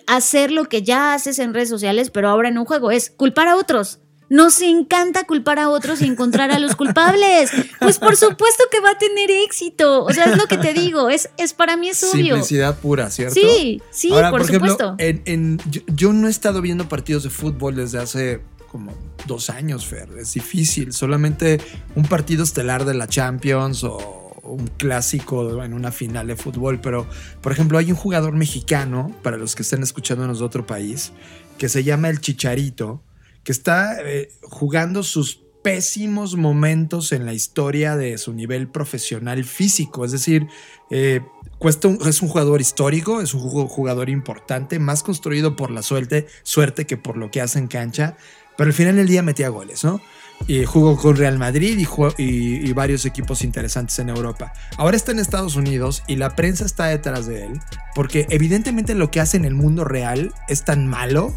[0.07, 3.49] hacer lo que ya haces en redes sociales, pero ahora en un juego, es culpar
[3.49, 3.99] a otros.
[4.29, 7.51] Nos encanta culpar a otros y encontrar a los culpables.
[7.79, 10.03] Pues por supuesto que va a tener éxito.
[10.05, 11.09] O sea, es lo que te digo.
[11.09, 12.35] Es, es para mí es obvio.
[12.35, 13.35] simplicidad pura, ¿cierto?
[13.35, 14.97] Sí, sí, Ahora, por, ejemplo, supuesto.
[14.99, 18.41] en- en- yo, yo no he estado viendo partidos de fútbol desde hace
[18.77, 18.93] como
[19.27, 20.09] dos años, Fer.
[20.19, 20.93] Es difícil.
[20.93, 21.59] Solamente
[21.95, 26.79] un partido estelar de la Champions o un clásico en una final de fútbol.
[26.83, 27.07] Pero,
[27.41, 31.13] por ejemplo, hay un jugador mexicano, para los que estén escuchándonos de otro país,
[31.57, 33.03] que se llama el Chicharito,
[33.45, 40.05] que está eh, jugando sus pésimos momentos en la historia de su nivel profesional físico.
[40.05, 40.47] Es decir,
[40.91, 41.23] eh,
[41.59, 45.83] cuesta un- es un jugador histórico, es un ju- jugador importante, más construido por la
[45.83, 48.17] suerte, suerte que por lo que hace en cancha,
[48.57, 50.01] pero al final del día metía goles, ¿no?
[50.47, 54.53] Y jugó con Real Madrid y, y varios equipos interesantes en Europa.
[54.77, 57.61] Ahora está en Estados Unidos y la prensa está detrás de él,
[57.95, 61.35] porque evidentemente lo que hace en el mundo real es tan malo,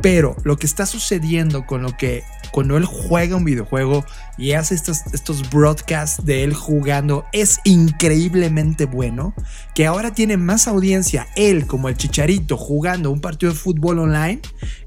[0.00, 2.22] pero lo que está sucediendo con lo que
[2.54, 4.04] cuando él juega un videojuego
[4.38, 9.34] y hace estos, estos broadcasts de él jugando es increíblemente bueno,
[9.74, 14.40] que ahora tiene más audiencia él como el chicharito jugando un partido de fútbol online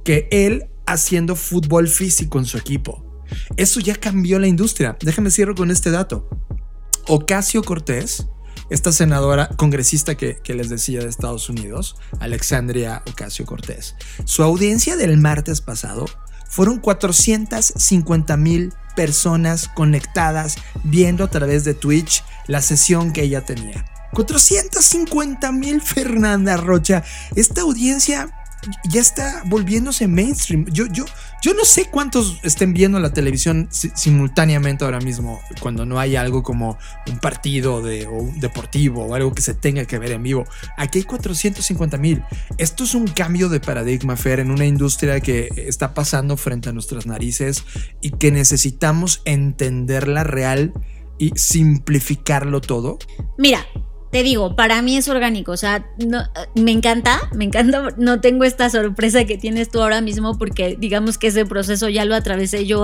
[0.05, 3.03] que él haciendo fútbol físico en su equipo.
[3.57, 4.97] Eso ya cambió la industria.
[5.01, 6.27] Déjame cierro con este dato.
[7.07, 8.27] Ocasio Cortés,
[8.69, 14.95] esta senadora congresista que, que les decía de Estados Unidos, Alexandria Ocasio Cortés, su audiencia
[14.95, 16.05] del martes pasado
[16.49, 23.85] fueron 450 mil personas conectadas viendo a través de Twitch la sesión que ella tenía.
[24.13, 27.03] 450 mil Fernanda Rocha.
[27.35, 28.31] Esta audiencia
[28.89, 30.65] ya está volviéndose mainstream.
[30.71, 31.05] Yo, yo,
[31.43, 36.15] yo no sé cuántos estén viendo la televisión si- simultáneamente ahora mismo cuando no hay
[36.15, 36.77] algo como
[37.07, 40.45] un partido de, o un deportivo o algo que se tenga que ver en vivo.
[40.77, 42.23] Aquí hay 450 mil.
[42.57, 46.73] Esto es un cambio de paradigma, Fer, en una industria que está pasando frente a
[46.73, 47.63] nuestras narices
[48.01, 50.73] y que necesitamos entenderla real
[51.19, 52.99] y simplificarlo todo.
[53.37, 53.65] Mira,
[54.11, 56.23] te digo, para mí es orgánico, o sea, no-
[56.55, 61.17] me encanta, me encanta, no tengo esta sorpresa que tienes tú ahora mismo porque digamos
[61.17, 62.83] que ese proceso ya lo atravesé yo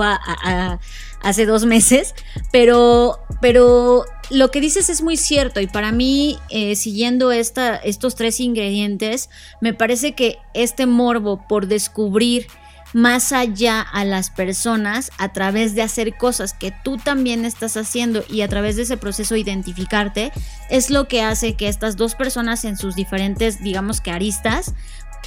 [1.22, 2.14] hace dos meses,
[2.52, 8.14] pero, pero lo que dices es muy cierto y para mí, eh, siguiendo esta, estos
[8.14, 12.46] tres ingredientes, me parece que este morbo por descubrir
[12.94, 18.24] más allá a las personas a través de hacer cosas que tú también estás haciendo
[18.30, 20.32] y a través de ese proceso identificarte
[20.70, 24.74] es lo que hace que estas dos personas en sus diferentes, digamos que aristas,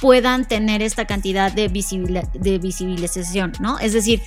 [0.00, 3.78] puedan tener esta cantidad de, visibil- de visibilización, ¿no?
[3.78, 4.20] Es decir,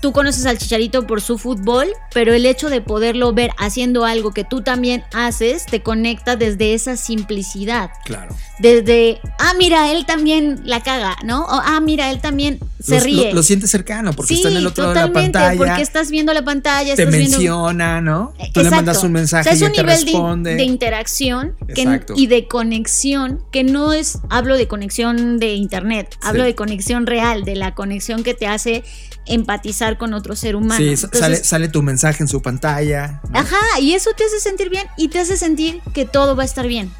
[0.00, 4.32] tú conoces al Chicharito por su fútbol, pero el hecho de poderlo ver haciendo algo
[4.32, 8.34] que tú también haces te conecta desde esa simplicidad Claro.
[8.58, 11.42] desde, ah, mira, él también la caga, ¿no?
[11.44, 13.28] O, ah, mira, él también se Lo- ríe.
[13.30, 15.56] Lo, lo sientes cercano porque sí, está en el otro lado de la pantalla.
[15.58, 17.38] porque estás viendo la pantalla, te estás viendo...
[17.38, 18.32] menciona, ¿no?
[18.36, 18.70] Tú le Exacto.
[18.76, 20.54] mandas un mensaje O sea, es y un te nivel de, responde.
[20.54, 26.42] de interacción que- y de conexión que no es, hablo de conexión de internet, hablo
[26.44, 26.48] Sí.
[26.48, 28.84] de conexión real, de la conexión que te hace
[29.26, 30.76] empatizar con otro ser humano.
[30.76, 33.20] sí, Entonces, sale, sale tu mensaje en su pantalla.
[33.30, 33.38] ¿no?
[33.38, 36.46] Ajá, y eso te hace sentir bien y te hace sentir que todo va a
[36.46, 36.90] estar bien.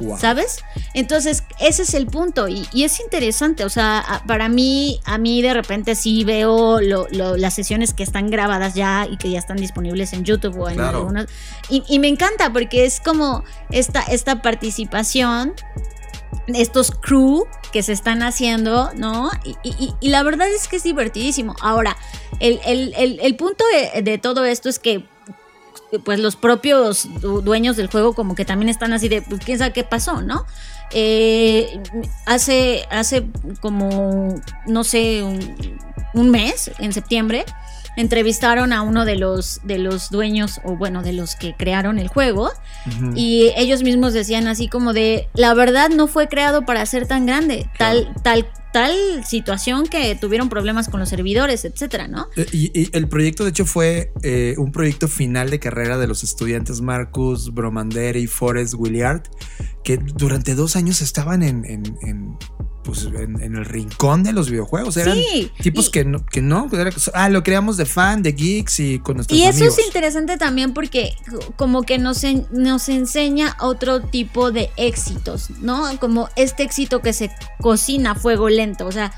[0.00, 0.18] Wow.
[0.18, 0.58] ¿Sabes?
[0.92, 5.40] Entonces, ese es el punto y, y es interesante, o sea, para mí, a mí
[5.40, 9.38] de repente sí veo lo- lo- las sesiones que están grabadas ya y que ya
[9.38, 11.08] están disponibles en YouTube o en Claro.
[11.70, 15.54] y, y me encanta porque es como esta, esta participación,
[16.48, 19.30] estos crew que se están haciendo, ¿no?
[19.62, 21.54] Y, la verdad es que es divertidísimo.
[21.60, 21.96] Ahora,
[22.40, 23.64] el, el- el- punto
[24.02, 25.04] de, todo esto es que
[26.04, 29.58] pues los propios du- dueños del juego como que también están así de, pues quién
[29.58, 30.44] sabe qué pasó, ¿no?
[30.92, 31.80] Eh,
[32.26, 33.24] hace, hace
[33.60, 34.34] como,
[34.66, 35.22] no sé,
[36.14, 37.44] un mes, en septiembre,
[37.96, 42.08] entrevistaron a uno de los, de los dueños, o bueno, de los que crearon el
[42.08, 42.50] juego,
[43.14, 47.24] y ellos mismos decían así como de, la verdad no fue creado para ser tan
[47.26, 48.92] grande, tal, tal, tal
[49.24, 52.26] situación que tuvieron problemas con los servidores, etcétera, ¿no?
[52.36, 56.06] Eh, Y, y el proyecto, de hecho, fue eh, un proyecto final de carrera de
[56.08, 59.22] los estudiantes Marcus Bromander y Forrest Williard,
[59.84, 62.36] que durante dos años estaban en, en- en,
[62.84, 64.96] pues, en, en el rincón de los videojuegos.
[64.96, 68.22] Eran Sí, tipos y- que no, que no, que era- ah, lo creamos de fan,
[68.22, 69.78] de geeks y con nuestros Y eso amigos.
[69.78, 71.14] es interesante también porque
[71.56, 75.84] como que nos, en- nos enseña otro tipo de éxitos, ¿no?
[75.98, 77.30] Como este éxito que se
[77.60, 79.12] cocina a fuego lento, o sea,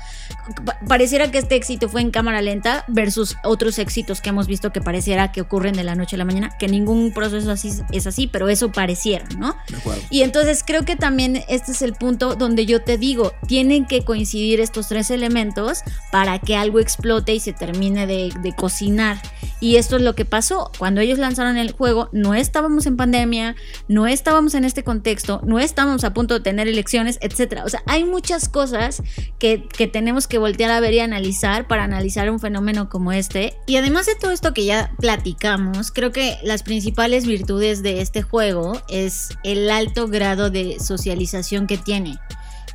[0.65, 4.71] pa- pareciera que este éxito fue en cámara lenta versus otros éxitos que hemos visto
[4.71, 8.07] que pareciera que ocurren de la noche a la mañana, que ningún proceso así es
[8.07, 9.55] así, pero eso pareciera, ¿no?
[9.69, 10.01] De acuerdo.
[10.09, 14.05] Y entonces creo que también este es el punto donde yo te digo, tienen que
[14.05, 15.79] coincidir estos tres elementos
[16.11, 19.19] para que algo explote y se termine de, de cocinar.
[19.59, 20.69] Y esto es lo que pasó.
[20.77, 23.55] Cuando ellos lanzaron el juego, no estábamos en pandemia,
[23.87, 27.61] no estábamos en este contexto, no estábamos a punto de tener elecciones, etc.
[27.65, 29.01] O sea, hay muchas cosas
[29.39, 33.55] que, que tenemos que voltear a ver y analizar para analizar un fenómeno como este.
[33.65, 38.21] Y además de todo esto que ya platicamos, creo que las principales virtudes de este
[38.21, 42.19] juego es el alto grado de socialización que tiene.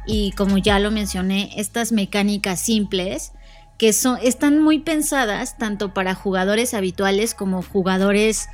[0.06, 3.32] Y como ya lo mencioné, estas mecánicas simples
[3.78, 8.48] que son, están muy pensadas tanto para jugadores habituales como jugadores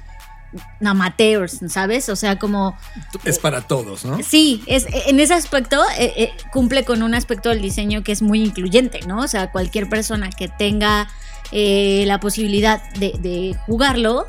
[0.82, 2.08] amateurs, ¿sabes?
[2.08, 2.76] O sea, como
[3.24, 4.22] Es para todos, ¿no?
[4.22, 8.22] Sí, es, en ese aspecto eh, eh, cumple con un aspecto del diseño que es
[8.22, 9.20] muy incluyente, ¿no?
[9.20, 11.08] O sea, cualquier persona que tenga
[11.52, 14.26] eh, la posibilidad de, de jugarlo,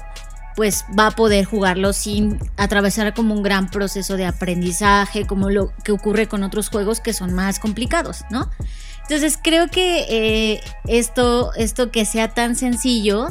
[0.60, 5.72] pues va a poder jugarlo sin atravesar como un gran proceso de aprendizaje, como lo
[5.86, 8.50] que ocurre con otros juegos que son más complicados, ¿no?
[9.04, 13.28] Entonces creo que eh, esto, esto que sea tan sencillo,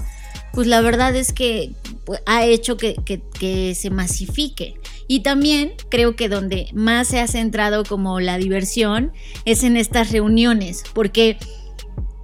[0.54, 1.74] pues la verdad es que
[2.06, 4.80] pues, ha hecho que, que- que se masifique.
[5.06, 9.12] Y también creo que donde más se ha centrado como la diversión
[9.44, 11.36] es en estas reuniones, porque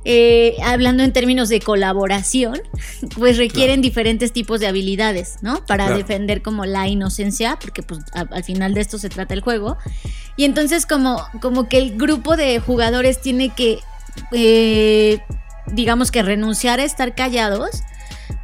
[0.05, 2.61] eh, hablando en términos de colaboración,
[3.17, 5.65] pues requieren diferentes tipos de habilidades, ¿no?
[5.67, 5.97] Para Claro.
[5.99, 9.77] defender como la inocencia, porque pues a- al final de esto se trata el juego.
[10.37, 13.79] Y entonces como, como que el grupo de jugadores tiene que,
[14.33, 15.21] eh,
[15.73, 17.71] digamos que renunciar a estar callados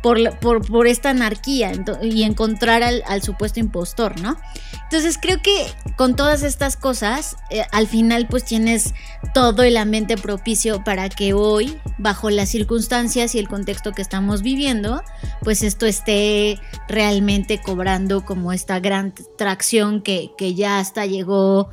[0.03, 1.73] por, por, esta anarquía
[2.03, 4.37] y encontrar al, supuesto impostor, ¿no?
[4.85, 8.95] Entonces creo que con todas estas cosas, eh, al final pues tienes
[9.35, 14.43] todo el ambiente propicio para que hoy, bajo las circunstancias y el contexto que estamos
[14.43, 15.03] viviendo,
[15.43, 21.69] pues esto esté realmente cobrando como esta gran tracción que, que ya hasta llegó,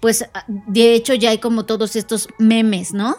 [0.00, 3.16] pues de hecho ya hay como todos estos memes, ¿no?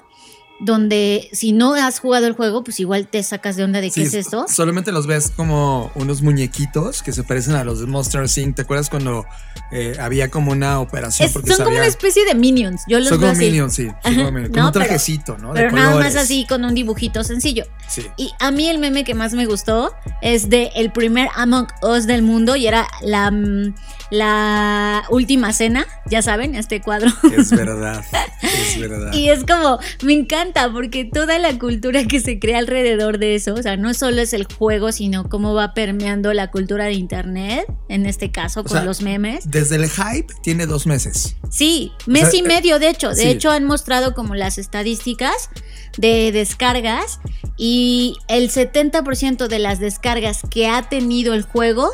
[0.64, 4.03] Donde si no has jugado el juego, pues igual te sacas de onda de qué
[4.03, 4.45] es esto.
[4.47, 8.55] Solamente los ves como unos muñequitos que se parecen a los de Monster Inc.
[8.55, 9.26] ¿Te acuerdas cuando
[9.72, 11.28] eh, había como una operación?
[11.28, 12.84] Es- porque son como una especie de minions.
[12.88, 13.45] Yo los Son veo como así.
[13.49, 13.88] minions, sí.
[14.03, 15.53] como minions, no, un pero- trajecito, ¿no?
[15.53, 17.66] De Pero nada más así con un dibujito sencillo.
[17.88, 18.05] Sí.
[18.18, 22.05] Y a mí el meme que más me gustó es de el primer Among Us
[22.05, 23.74] del mundo y era la, mm,
[24.12, 27.09] la última cena, ya saben, este cuadro.
[27.36, 28.03] Es verdad,
[28.43, 29.12] es verdad.
[29.22, 33.53] Y es como, me encanta porque toda la cultura que se crea alrededor de eso,
[33.53, 37.66] o sea, no solo es el juego, sino cómo va permeando la cultura de internet,
[37.89, 39.49] en este caso O con sea, los memes.
[39.49, 41.36] Desde el hype tiene dos meses.
[41.49, 43.09] Sí, mes O sea, y medio, de hecho.
[43.09, 43.28] De sí.
[43.30, 45.49] hecho, han mostrado como las estadísticas
[45.97, 47.20] de descargas
[47.57, 51.91] y el 70% de las descargas que ha tenido el juego,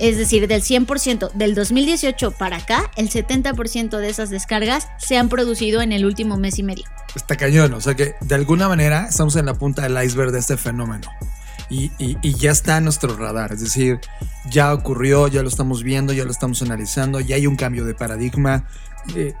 [0.00, 5.28] es decir, del 100% del 2018 para acá, el 70% de esas descargas se han
[5.28, 6.84] producido en el último mes y medio.
[7.14, 7.74] Está cañón.
[7.74, 11.08] O sea que de alguna manera estamos en la punta del iceberg de este fenómeno.
[11.68, 11.90] Y,
[12.36, 13.52] ya está en nuestro radar.
[13.52, 14.00] Es decir,
[14.50, 17.94] ya ocurrió, ya lo estamos viendo, ya lo estamos analizando, ya hay un cambio de
[17.94, 18.64] paradigma.
[19.14, 19.34] Eh,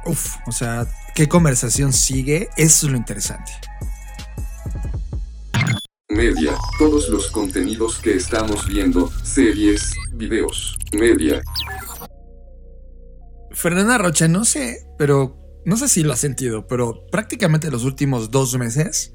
[0.46, 2.48] o sea, ¿qué conversación sigue?
[2.56, 3.52] Eso es lo interesante.
[6.10, 11.40] Media, todos los contenidos que estamos viendo, series, videos, media.
[13.52, 18.32] Fernanda Rocha, no sé, pero no sé si lo has sentido, pero prácticamente los últimos
[18.32, 19.14] dos meses,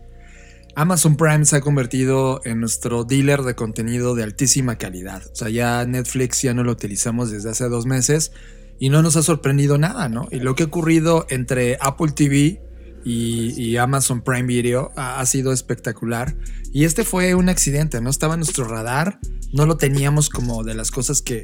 [0.77, 5.21] Amazon Prime se ha convertido en nuestro dealer de contenido de altísima calidad.
[5.33, 8.31] O sea, ya Netflix ya no lo utilizamos desde hace dos meses
[8.79, 10.29] y no nos ha sorprendido nada, ¿no?
[10.31, 12.61] Y lo que ha ocurrido entre Apple TV
[13.05, 16.35] y, Amazon Prime Video ha, sido espectacular.
[16.73, 19.19] Y este fue un accidente, no estaba en nuestro radar,
[19.53, 21.43] no lo teníamos como de las cosas que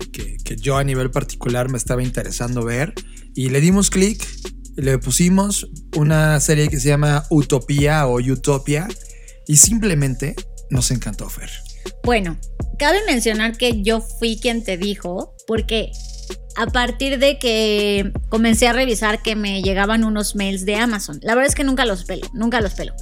[0.59, 2.93] yo a nivel particular me estaba interesando ver.
[3.35, 4.27] Y le dimos clic,
[4.75, 8.87] le pusimos una serie que se llama Utopía o Utopia
[9.47, 10.35] y simplemente
[10.69, 11.49] nos encantó Fer.
[12.03, 12.37] Bueno,
[12.79, 15.91] cabe mencionar que yo fui quien te dijo, porque
[16.55, 21.35] a partir de que comencé a revisar que me llegaban unos mails de Amazon, la
[21.35, 22.93] verdad es que nunca los pelo, nunca los pelo.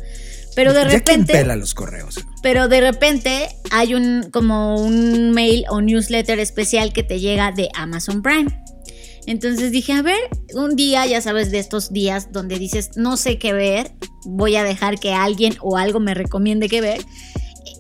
[0.55, 2.15] Pero de repente, pela los correos.
[2.41, 7.69] pero de repente hay un como un mail o newsletter especial que te llega de
[7.75, 8.49] Amazon Prime.
[9.25, 10.19] Entonces dije, a ver,
[10.55, 13.91] un día, ya sabes, de estos días donde dices, no sé qué ver,
[14.25, 17.05] voy a dejar que alguien o algo me recomiende qué ver.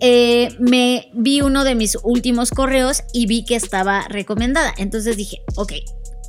[0.01, 4.73] Eh, me vi uno de mis últimos correos y vi que estaba recomendada.
[4.77, 5.73] Entonces dije, ok,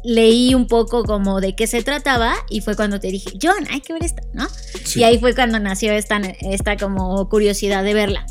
[0.05, 3.81] leí un poco como de qué se trataba y fue cuando te dije, John, hay
[3.81, 4.49] que ver esta, ¿no?
[4.85, 5.01] Sí.
[5.01, 8.27] Y ahí fue cuando nació esta, esta como curiosidad de verla.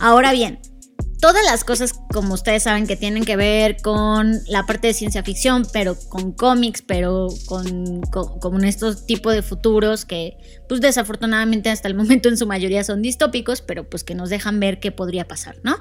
[0.00, 0.58] Ahora bien,
[1.20, 5.22] todas las cosas, como ustedes saben, que tienen que ver con la parte de ciencia
[5.22, 10.38] ficción, pero con cómics, pero con, con, con estos tipos de futuros que,
[10.68, 14.60] pues desafortunadamente hasta el momento en su mayoría son distópicos, pero pues que nos dejan
[14.60, 15.76] ver qué podría pasar, ¿no?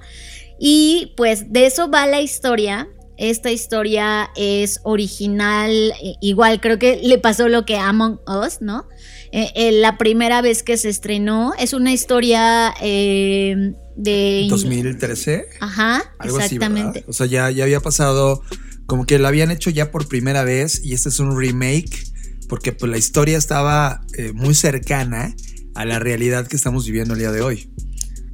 [0.60, 2.88] Y pues de eso va la historia.
[3.18, 8.88] Esta historia es original, eh, igual creo que le pasó lo que Among Us, ¿no?
[9.32, 14.47] Eh, eh, la primera vez que se estrenó es una historia eh, de...
[14.49, 15.47] 2013.
[15.59, 17.03] Ajá, Algo exactamente.
[17.07, 18.41] O sea, ya, ya había pasado,
[18.86, 22.03] como que la habían hecho ya por primera vez y este es un remake
[22.47, 24.01] porque pues la historia estaba
[24.36, 25.36] muy cercana
[25.73, 27.69] a la realidad que estamos viviendo el día de hoy.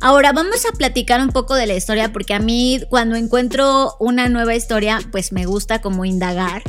[0.04, 4.30] Ahora vamos a platicar un poco de la historia porque a mí cuando encuentro una
[4.30, 6.64] nueva historia pues me gusta como indagar.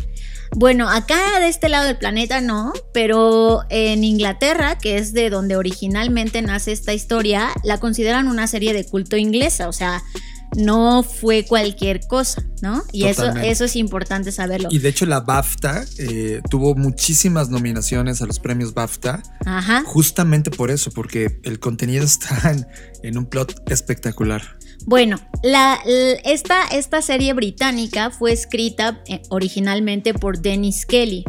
[0.55, 5.57] Bueno, acá de este lado del planeta no, pero en Inglaterra, que es de donde
[5.57, 10.03] originalmente nace esta historia, la consideran una serie de culto inglesa, o sea,
[10.57, 12.82] no fue cualquier cosa, ¿no?
[12.92, 14.68] Y eso, eso es importante saberlo.
[14.70, 19.82] Y de hecho la BAFTA eh, tuvo muchísimas nominaciones a los premios BAFTA Ajá.
[19.86, 22.66] justamente por eso, porque el contenido está en,
[23.03, 24.42] en un plot espectacular.
[24.87, 25.18] Bueno,
[26.24, 31.24] esta, esta serie británica fue escrita eh, originalmente por Dennis Kelly.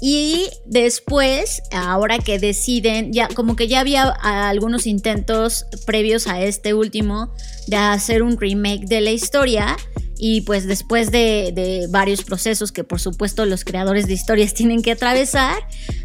[0.00, 6.40] Y después, ahora que deciden, ya como que ya había ah, algunos intentos previos a
[6.40, 7.34] este último
[7.66, 9.76] de hacer un remake de la historia.
[10.18, 14.92] Y pues después de, varios procesos que por supuesto los creadores de historias tienen que
[14.92, 15.56] atravesar,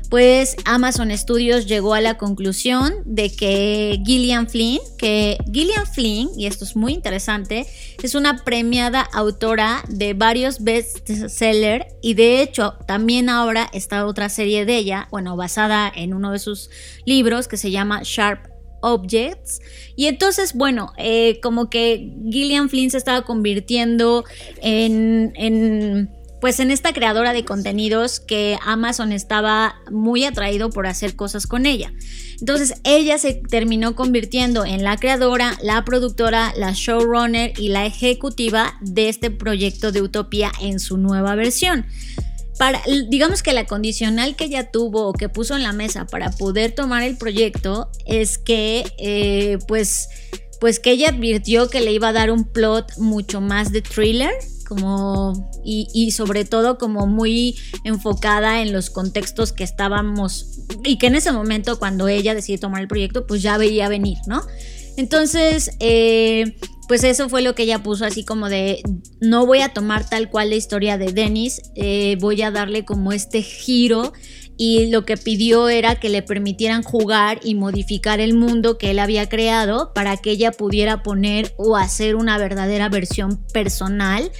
[0.09, 6.45] pues Amazon Studios llegó a la conclusión de que Gillian Flynn, que Gillian Flynn, y
[6.45, 7.65] esto es muy interesante,
[8.01, 14.65] es una premiada autora de varios bestsellers y de hecho también ahora está otra serie
[14.65, 16.69] de ella, bueno, basada en uno de sus
[17.05, 18.52] libros que se llama Sharp
[18.83, 19.61] Objects.
[19.95, 24.25] Y entonces, bueno, eh, como que Gillian Flynn se estaba convirtiendo
[24.61, 26.09] en, en,
[26.41, 31.65] pues en esta creadora de contenidos que Amazon estaba muy atraído por hacer cosas con
[31.65, 31.93] ella.
[32.41, 38.73] Entonces ella se terminó convirtiendo en la creadora, la productora, la showrunner y la ejecutiva
[38.81, 41.85] de este proyecto de Utopía en su nueva versión.
[42.57, 46.31] Para, digamos que la condicional que ella tuvo o que puso en la mesa para
[46.31, 50.09] poder tomar el proyecto es que eh, pues
[50.59, 54.31] pues que ella advirtió que le iba a dar un plot mucho más de thriller
[54.67, 61.07] como y, y, sobre todo como muy enfocada en los contextos que estábamos y que
[61.07, 64.41] en ese momento cuando ella decidió tomar el proyecto pues ya veía venir, ¿no?
[64.95, 66.55] Entonces, eh,
[66.87, 68.81] pues eso fue lo que ella puso así como de,
[69.21, 73.11] no voy a tomar tal cual la historia de Dennis, eh, voy a darle como
[73.11, 74.13] este giro
[74.57, 78.99] y lo que pidió era que le permitieran jugar y modificar el mundo que él
[78.99, 84.31] había creado para que ella pudiera poner o hacer una verdadera versión personal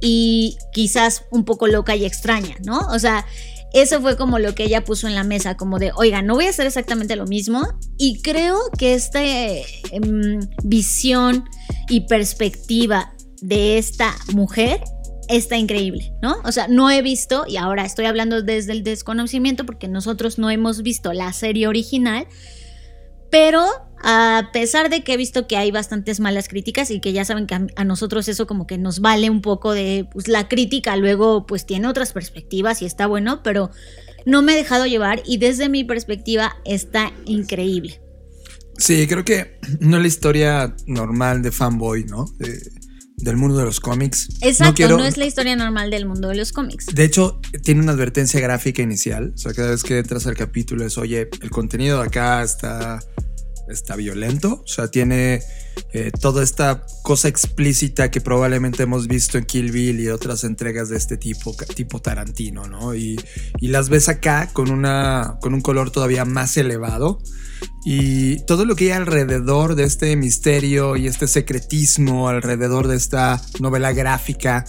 [0.00, 2.80] y quizás un poco loca y extraña, ¿no?
[2.88, 3.26] O sea,
[3.72, 6.46] eso fue como lo que ella puso en la mesa, como de, oiga, no voy
[6.46, 7.66] a hacer exactamente lo mismo.
[7.98, 9.64] Y creo que esta eh,
[10.64, 11.44] visión
[11.88, 14.80] y perspectiva de esta mujer
[15.28, 16.36] está increíble, ¿no?
[16.44, 20.50] O sea, no he visto, y ahora estoy hablando desde el desconocimiento porque nosotros no
[20.50, 22.26] hemos visto la serie original,
[23.30, 23.64] pero
[24.02, 27.46] a pesar de que he visto que hay bastantes malas críticas y que ya saben
[27.46, 30.96] que a, a nosotros eso como que nos vale un poco de pues, la crítica,
[30.96, 33.70] luego pues tiene otras perspectivas y está bueno, pero
[34.26, 38.00] no me he dejado llevar y desde mi perspectiva está increíble.
[38.78, 42.24] Sí, creo que no es la historia normal de fanboy, ¿no?
[42.38, 42.58] De,
[43.20, 44.28] del mundo de los cómics.
[44.40, 44.96] Exacto, no, quiero...
[44.98, 46.86] no, es la historia normal del mundo de los cómics.
[46.86, 49.32] De hecho, tiene una advertencia gráfica inicial.
[49.34, 53.00] O sea, cada vez que entras al capítulo es, oye, el contenido de acá está,
[53.70, 54.62] está violento.
[54.64, 55.42] O sea, tiene
[55.92, 60.88] eh, toda esta cosa explícita que probablemente hemos visto en Kill Bill y otras entregas
[60.88, 62.94] de este tipo, tipo Tarantino, ¿no?
[62.94, 63.20] Y,
[63.58, 67.20] y las ves acá con, una, con un color todavía más elevado.
[67.84, 73.40] Y todo lo que hay alrededor de este misterio y este secretismo, alrededor de esta
[73.58, 74.64] novela gráfica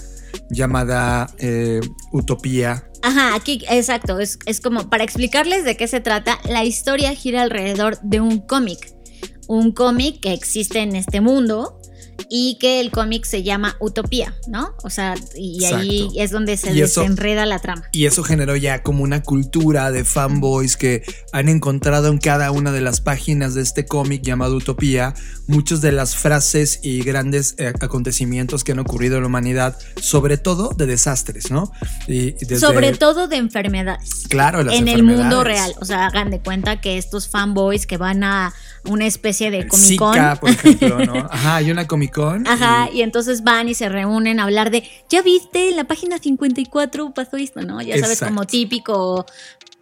[0.49, 2.87] llamada eh, Utopía.
[3.01, 7.41] Ajá, aquí, exacto, es, es como para explicarles de qué se trata, la historia gira
[7.41, 8.93] alrededor de un cómic,
[9.47, 11.80] un cómic que existe en este mundo
[12.33, 14.73] y que el cómic se llama Utopía, ¿no?
[14.83, 16.13] O sea, y ahí Exacto.
[16.21, 17.83] es donde se Y eso- desenreda la trama.
[17.91, 21.03] Y eso generó ya como una cultura de fanboys que
[21.33, 25.13] han encontrado en cada una de las páginas de este cómic llamado Utopía
[25.47, 30.37] muchas de las frases y grandes eh, acontecimientos que han ocurrido en la humanidad, sobre
[30.37, 31.69] todo de desastres, ¿no?
[32.07, 34.23] Y desde- Sobre todo de enfermedades.
[34.29, 35.73] Claro, las en el mundo real.
[35.81, 38.53] O sea, hagan de cuenta que estos fanboys que van a
[38.85, 40.13] una especie de Comic Con.
[40.13, 41.13] Zika, por ejemplo, ¿no?
[41.31, 42.47] Ajá, hay una Comic Con.
[42.47, 45.83] Ajá, y- y entonces van y se reúnen a hablar de, ya viste, en la
[45.85, 47.81] página 54 pasó esto, ¿no?
[47.81, 48.33] Ya sabes, Exacto.
[48.33, 49.25] como típico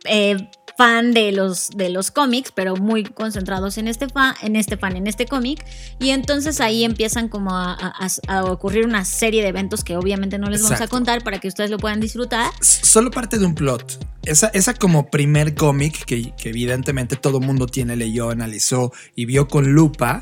[0.06, 0.50] eh,
[0.80, 4.96] fan de los, de los cómics, pero muy concentrados en este fan, en este fan,
[4.96, 5.66] en este cómic.
[6.00, 10.38] Y entonces ahí empiezan como a, a- a ocurrir una serie de eventos que obviamente
[10.38, 12.50] no les vamos a contar para que ustedes lo puedan disfrutar.
[12.62, 14.06] Solo parte de un plot.
[14.24, 19.50] Esa, esa como primer cómic que, que evidentemente todo mundo tiene, leyó, analizó y vio
[19.50, 20.22] con lupa,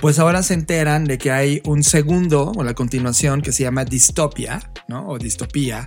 [0.00, 3.84] pues ahora se enteran de que hay un segundo o la continuación que se llama
[3.84, 5.08] Distopia, ¿no?
[5.08, 5.84] O Distopía,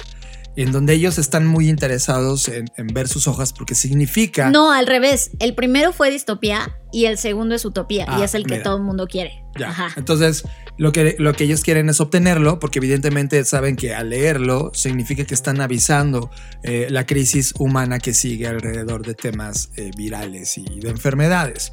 [0.55, 4.49] en donde ellos están muy interesados en, en ver sus hojas porque significa...
[4.49, 5.31] No, al revés.
[5.39, 8.63] El primero fue distopía y el segundo es utopía y Ah, es el que mira.
[8.63, 9.43] todo el mundo quiere.
[9.57, 9.69] Ya.
[9.69, 9.87] Ajá.
[9.95, 10.43] Entonces,
[10.77, 15.23] lo que, lo que ellos quieren es obtenerlo, porque evidentemente saben que al leerlo significa
[15.25, 16.29] que están avisando
[16.63, 21.71] eh, la crisis humana que sigue alrededor de temas eh, virales y de enfermedades.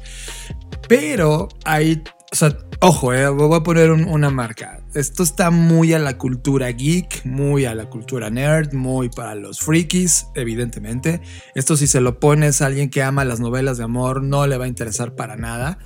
[0.87, 2.01] Pero hay,
[2.31, 4.78] o sea, ojo, eh, voy a poner un- una marca.
[4.93, 9.59] Esto está muy a la cultura geek, muy a la cultura nerd, muy para los
[9.59, 11.21] frikis, evidentemente.
[11.53, 14.57] Esto si se lo pones a alguien que ama las novelas de amor, no le
[14.57, 15.77] va a interesar para nada.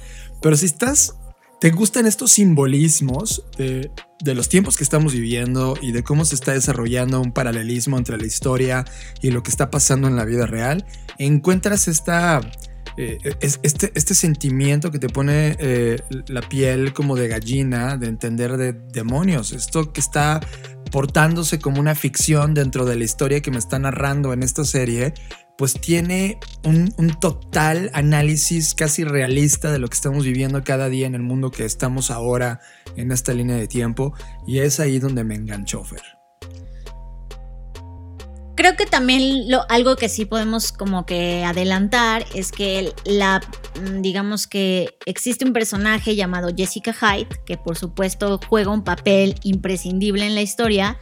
[0.41, 1.15] Pero si estás
[1.63, 3.89] ¿Te gustan estos simbolismos de,
[4.21, 8.17] de los tiempos que estamos viviendo y de cómo se está desarrollando un paralelismo entre
[8.17, 8.83] la historia
[9.21, 10.85] y lo que está pasando en la vida real?
[11.19, 12.41] Encuentras esta,
[12.97, 18.07] eh, es- este, este sentimiento que te pone eh, la piel como de gallina, de
[18.07, 20.39] entender de demonios, esto que está
[20.91, 25.13] portándose como una ficción dentro de la historia que me está narrando en esta serie,
[25.57, 31.07] pues tiene un, un total análisis casi realista de lo que estamos viviendo cada día
[31.07, 32.59] en el mundo que estamos ahora
[32.95, 34.13] en esta línea de tiempo
[34.47, 36.01] y es ahí donde me enganchó Fer.
[38.55, 43.41] Creo que también lo, algo que sí podemos como que adelantar es que la,
[43.81, 49.35] mm, digamos que existe un personaje llamado Jessica Hyde, que por supuesto juega un papel
[49.43, 50.99] imprescindible en la historia,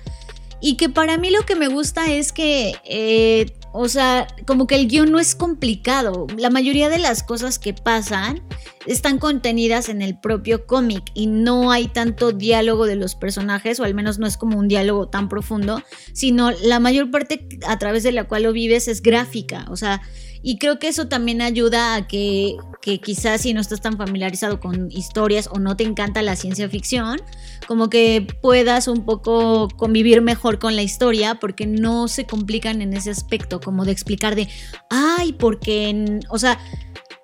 [0.62, 4.76] y que para mí lo que me gusta es que, eh, o sea, como que
[4.76, 6.28] el guion no es complicado.
[6.38, 8.42] La mayoría de las cosas que pasan
[8.86, 13.84] están contenidas en el propio cómic y no hay tanto diálogo de los personajes, o
[13.84, 15.82] al menos no es como un diálogo tan profundo,
[16.14, 19.66] sino la mayor parte a través de la cual lo vives es gráfica.
[19.70, 20.02] O sea,
[20.44, 24.60] y creo que eso también ayuda a que, que quizás si no estás tan familiarizado
[24.60, 27.20] con historias o no te encanta la ciencia ficción,
[27.68, 32.94] como que puedas un poco convivir mejor con la historia porque no se complican en
[32.94, 34.48] ese aspecto, como de explicar de,
[34.90, 36.60] ay, porque, en- o sea,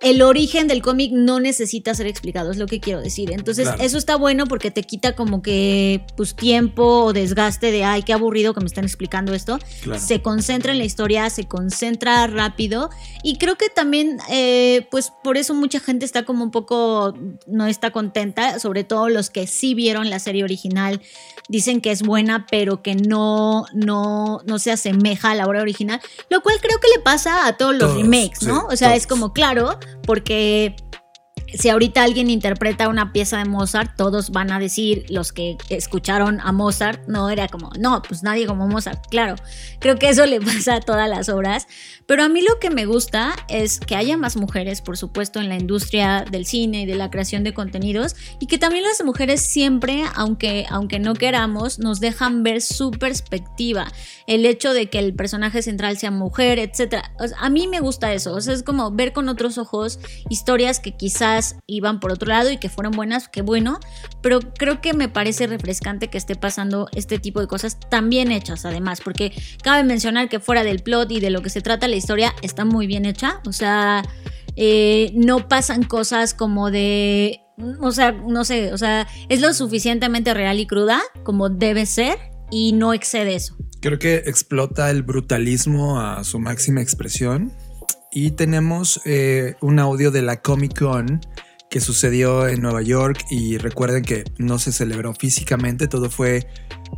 [0.10, 3.32] el origen del cómic no necesita ser explicado, es lo que quiero decir.
[3.32, 3.84] Entonces, Claro.
[3.84, 8.14] eso está bueno porque te quita como que pues tiempo o desgaste de, ay, qué
[8.14, 9.60] aburrido que me están explicando esto.
[9.84, 10.00] Claro.
[10.00, 12.90] Se concentra en la historia, se concentra rápido
[13.24, 17.14] y creo que también, eh, pues por eso mucha gente está como un poco,
[17.48, 21.02] no está contenta, sobre todo los que sí vieron la serie original,
[21.50, 26.00] dicen que es buena, pero que no, no, no se asemeja a la obra original,
[26.30, 28.62] lo cual creo que le pasa a todos los Todos, remakes, ¿no?
[28.62, 30.76] sí, o sea, es como claro, porque
[31.54, 36.40] si ahorita alguien interpreta una pieza de Mozart, todos van a decir, los que escucharon
[36.42, 39.36] a Mozart, no era como, no, pues nadie como Mozart, claro.
[39.80, 41.68] Creo que eso le pasa a todas las obras.
[42.08, 45.50] Pero a mí lo que me gusta es que haya más mujeres, por supuesto, en
[45.50, 49.42] la industria del cine y de la creación de contenidos, y que también las mujeres
[49.42, 53.92] siempre, aunque, aunque no queramos, nos dejan ver su perspectiva.
[54.26, 57.04] El hecho de que el personaje central sea mujer, etc.
[57.38, 58.38] a mí me gusta eso.
[58.38, 60.00] Es como ver con otros ojos
[60.30, 63.80] historias que quizás iban por otro lado y que fueron buenas, qué bueno,
[64.22, 68.32] pero creo que me parece refrescante que esté pasando este tipo de cosas tan bien
[68.32, 71.88] hechas además, porque cabe mencionar que fuera del plot y de lo que se trata
[71.88, 74.04] la historia está muy bien hecha, o sea,
[74.56, 77.42] eh, no pasan cosas como de,
[77.80, 82.18] o sea, no sé, o sea, es lo suficientemente real y cruda como debe ser
[82.50, 83.56] y no excede eso.
[83.82, 87.54] Creo que explota el brutalismo a su máxima expresión.
[88.12, 91.22] Y tenemos eh, un audio de la Comic Con
[91.70, 96.48] que sucedió en Nueva York y recuerden que no se celebró físicamente, todo fue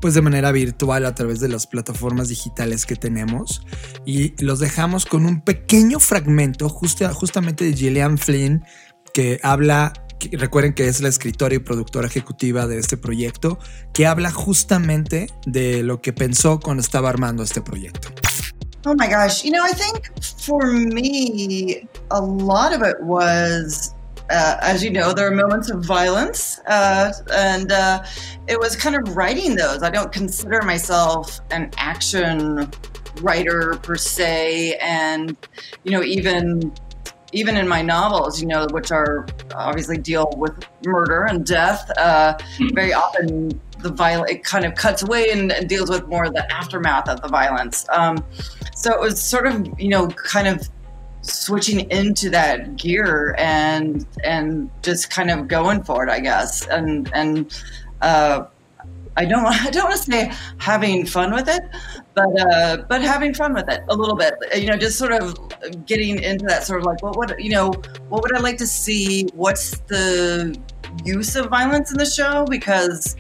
[0.02, 3.64] pues de manera virtual a través de las plataformas digitales que tenemos
[4.06, 8.64] y los dejamos con un pequeño fragmento justa- justamente de Gillian Flynn
[9.14, 9.94] que habla
[10.34, 13.58] recuerden que es la escritora y productora ejecutiva de este proyecto,
[13.94, 18.10] que habla justamente de lo que pensó cuando estaba armando este proyecto.
[18.86, 19.44] Oh my gosh.
[19.44, 20.12] You know, I think
[20.46, 23.94] for me, a lot of it was,
[24.30, 26.60] uh, as you know, there are moments of violence.
[26.68, 28.04] Uh, and uh,
[28.48, 29.84] it was kind of writing those.
[29.84, 32.72] I don't consider myself an action
[33.22, 34.78] writer per se.
[34.82, 35.36] And,
[35.84, 36.74] you know, even
[37.32, 42.36] even in my novels, you know, which are obviously deal with murder and death, uh,
[42.74, 46.52] very often the violence it kind of cuts away and, and, deals with more the
[46.52, 47.86] aftermath of the violence.
[47.90, 48.26] Um,
[48.76, 50.68] so it was sort of, you know, kind of
[51.22, 56.68] switching into that gear and and just kind of going for it, I guess.
[56.68, 57.62] And and
[58.02, 58.46] uh,
[59.18, 61.62] I don't I don't want to say having fun with it,
[62.14, 64.34] but uh, but having fun with it a little bit.
[64.56, 65.36] You know, just sort of
[65.86, 67.72] getting into that sort of like, what would you know,
[68.10, 69.28] what would I like to see?
[69.34, 70.58] What's the
[71.04, 72.46] use of violence in the show?
[72.50, 73.16] Because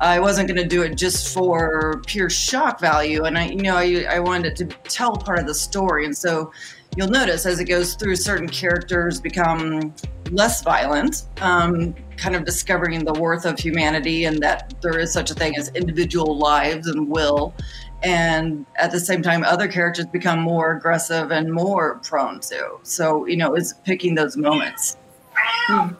[0.00, 3.76] I wasn't going to do it just for pure shock value, and I, you know,
[3.76, 6.52] I, I wanted it to tell part of the story, and so
[6.96, 9.94] you'll notice as it goes through, certain characters become
[10.30, 15.30] less violent, um, kind of discovering the worth of humanity and that there is such
[15.30, 17.54] a thing as individual lives and will.
[18.02, 22.78] And at the same time, other characters become more aggressive and more prone to.
[22.82, 24.96] So, you know, it's picking those moments.
[25.34, 25.94] Hmm.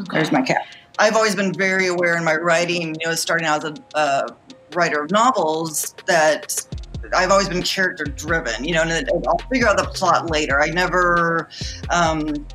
[0.00, 0.18] Okay.
[0.18, 0.66] There's my cat.
[0.98, 4.28] I've always been very aware in my writing, you know, starting out as a uh,
[4.74, 6.66] writer of novels, that
[7.14, 10.60] I've always been character driven, you know, and I'll figure out the plot later.
[10.60, 11.48] I never,
[11.90, 12.46] um,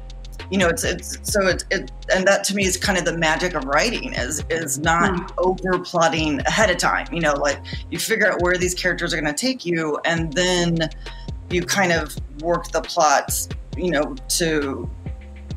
[0.51, 3.17] you know, it's it's so it, it and that to me is kind of the
[3.17, 5.31] magic of writing is is not mm.
[5.37, 7.07] over plotting ahead of time.
[7.11, 7.59] You know, like
[7.89, 10.77] you figure out where these characters are going to take you, and then
[11.49, 13.31] you kind of work the plot,
[13.77, 14.89] you know, to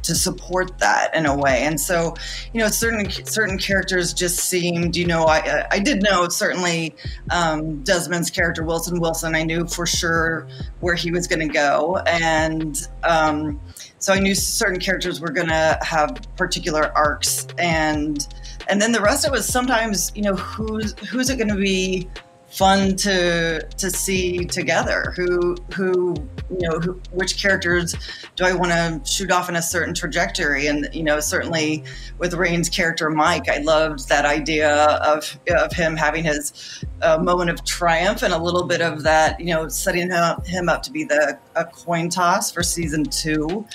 [0.03, 1.63] to support that in a way.
[1.63, 2.15] And so,
[2.53, 6.95] you know, certain certain characters just seemed, you know, I I did know certainly
[7.31, 9.35] um, Desmond's character Wilson Wilson.
[9.35, 10.47] I knew for sure
[10.81, 13.61] where he was going to go, and um,
[13.99, 18.27] so I knew certain characters were going to have particular arcs, and
[18.69, 21.57] and then the rest of it was sometimes, you know, who's who's it going to
[21.57, 22.09] be
[22.51, 25.13] fun to to see together.
[25.17, 26.15] Who who
[26.51, 27.95] you know who, which characters
[28.37, 30.67] do i want to shoot off in a certain trajectory?
[30.67, 31.85] And you know certainly
[32.19, 37.51] with rain's character mike i loved that idea of of him having his uh, moment
[37.51, 40.83] of triumph and a little bit of that you know setting him up, him up
[40.83, 43.67] to be the a coin toss for season two.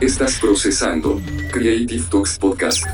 [0.00, 1.20] Estás procesando
[1.50, 2.84] creative talks podcast.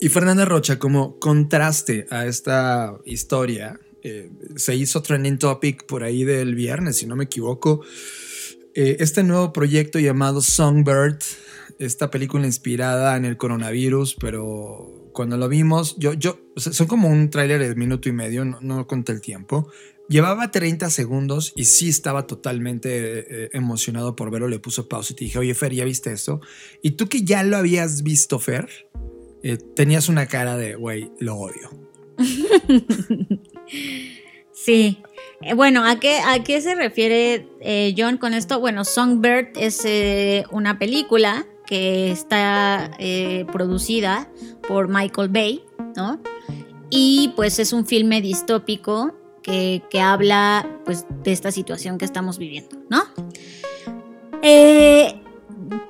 [0.00, 6.24] Y Fernanda Rocha como contraste a esta historia eh, se hizo trending topic por ahí
[6.24, 7.82] del viernes, si no me equivoco.
[8.74, 11.18] Eh, este nuevo proyecto llamado Songbird,
[11.78, 17.30] esta película inspirada en el coronavirus, pero cuando lo vimos, yo, yo, son como un
[17.30, 19.68] tráiler de minuto y medio, no, conté el tiempo.
[20.08, 24.48] Llevaba 30 segundos y sí estaba totalmente eh, emocionado por verlo.
[24.48, 26.40] Le puso pausa y te dije, oye, Fer, ¿ya viste esto?
[26.82, 28.68] Y tú que ya lo habías visto, Fer,
[29.76, 31.70] tenías una cara de, güey, lo odio.
[34.52, 34.98] Sí.
[35.40, 38.58] Eh, bueno, ¿a qué, ¿a qué se refiere eh, John con esto?
[38.58, 42.90] Bueno, Songbird es eh, una película que está
[43.52, 44.30] producida
[44.66, 45.64] por Michael Bay,
[45.94, 46.18] ¿no?
[46.88, 52.38] Y pues es un filme distópico que, que habla pues de esta situación que estamos
[52.38, 53.04] viviendo, ¿no?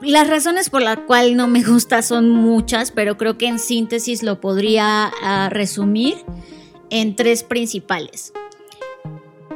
[0.01, 4.23] las razones por las cuales no me gusta son muchas, pero creo que en síntesis
[4.23, 6.17] lo podría ah, resumir
[6.91, 8.33] en tres principales.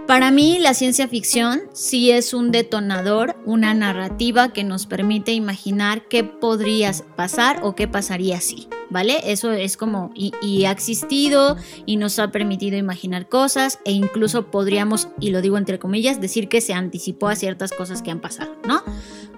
[0.07, 6.09] Para mí la ciencia ficción sí es un detonador, una narrativa que nos permite imaginar
[6.09, 9.21] qué podría pasar o qué pasaría si, ¿vale?
[9.33, 11.57] Eso es como, y, ha existido
[11.87, 16.49] y nos ha permitido imaginar cosas e incluso podríamos, y lo digo entre comillas, decir
[16.49, 18.83] que se anticipó a ciertas cosas que han pasado, ¿no?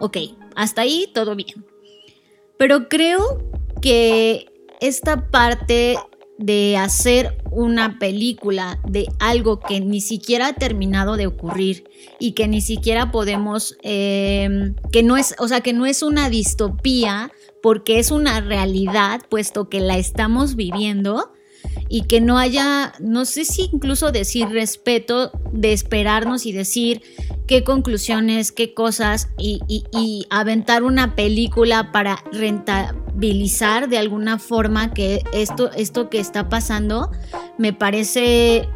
[0.01, 0.17] Ok,
[0.57, 1.65] hasta ahí todo bien.
[2.57, 3.45] Pero creo
[3.83, 4.47] que
[4.81, 5.99] esta parte
[6.39, 11.85] de hacer una película de algo que ni siquiera ha terminado de ocurrir
[12.19, 16.29] y que ni siquiera podemos, em, que no es, o sea, que no es una
[16.29, 17.31] distopía
[17.63, 21.34] porque es una realidad, puesto que la estamos viviendo
[21.89, 27.03] y que no haya, no sé si incluso decir respeto de esperarnos y decir
[27.47, 32.95] qué conclusiones, qué cosas y, y aventar una película para rentar
[33.25, 37.11] visibilizar de alguna forma que esto, esto que está pasando
[37.59, 38.69] me parece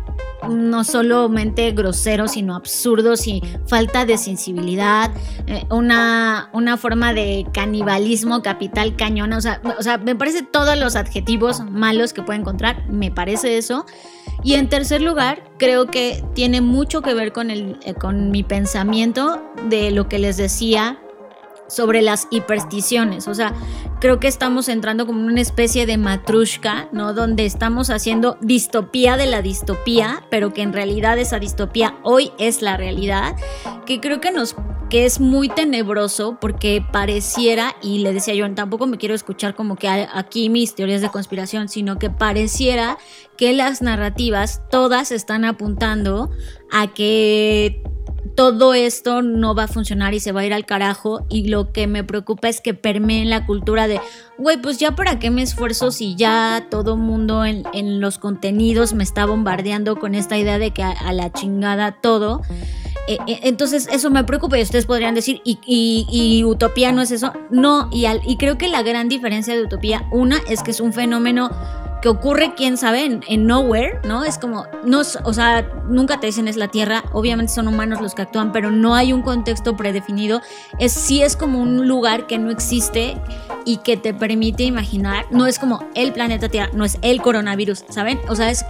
[0.48, 5.10] no solamente groseros, sino absurdos y falta de sensibilidad,
[5.46, 10.78] eh, una, una forma de canibalismo capital cañona, o sea, o sea, me parece todos
[10.78, 13.84] los adjetivos malos que puede encontrar, me parece eso.
[14.44, 18.44] Y en tercer lugar, creo que tiene mucho que ver con, el, eh, con mi
[18.44, 20.98] pensamiento de lo que les decía
[21.68, 23.28] sobre las hipersticiones.
[23.28, 23.54] O sea,
[24.00, 27.14] creo que estamos entrando como en una especie de matrushka, ¿no?
[27.14, 32.62] Donde estamos haciendo distopía de la distopía, pero que en realidad esa distopía hoy es
[32.62, 33.36] la realidad,
[33.86, 34.56] que creo que nos
[34.88, 39.76] que es muy tenebroso porque pareciera, y le decía yo, tampoco me quiero escuchar como
[39.76, 42.96] que aquí mis teorías de conspiración, sino que pareciera
[43.36, 46.30] que las narrativas todas están apuntando
[46.72, 47.82] a que
[48.38, 51.26] todo esto no va a funcionar y se va a ir al carajo.
[51.28, 54.00] Y lo que me preocupa es que permee en la cultura de,
[54.38, 59.02] güey, pues ya para qué me esfuerzo si ya todo mundo en, los contenidos me
[59.02, 62.42] está bombardeando con esta idea de que a, la chingada todo.
[63.26, 67.32] Entonces eso me preocupa y ustedes podrían decir, ¿y, Utopía no es eso?
[67.50, 70.92] No, y, y creo que la gran diferencia de Utopía, una, es que es un
[70.92, 71.50] fenómeno
[72.00, 74.24] que ocurre, quién sabe, en, nowhere, ¿no?
[74.24, 78.14] Es como, no, o sea, nunca te dicen es la Tierra, obviamente son humanos los
[78.14, 80.40] que actúan, pero no hay un contexto predefinido.
[80.78, 83.16] Es, sí es como un lugar que no existe
[83.68, 87.84] y que te permite imaginar, no es como el planeta Tierra, no es el coronavirus,
[87.90, 88.18] ¿saben?
[88.26, 88.64] O sea, es,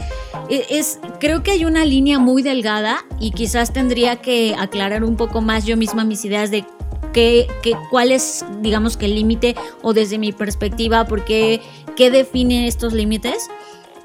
[0.50, 5.40] es creo que hay una línea muy delgada y quizás tendría que aclarar un poco
[5.40, 6.64] más yo misma mis ideas de
[7.12, 7.46] qué,
[7.90, 11.60] cuál es, digamos que el límite o desde mi perspectiva, porque
[11.96, 13.48] qué define estos límites.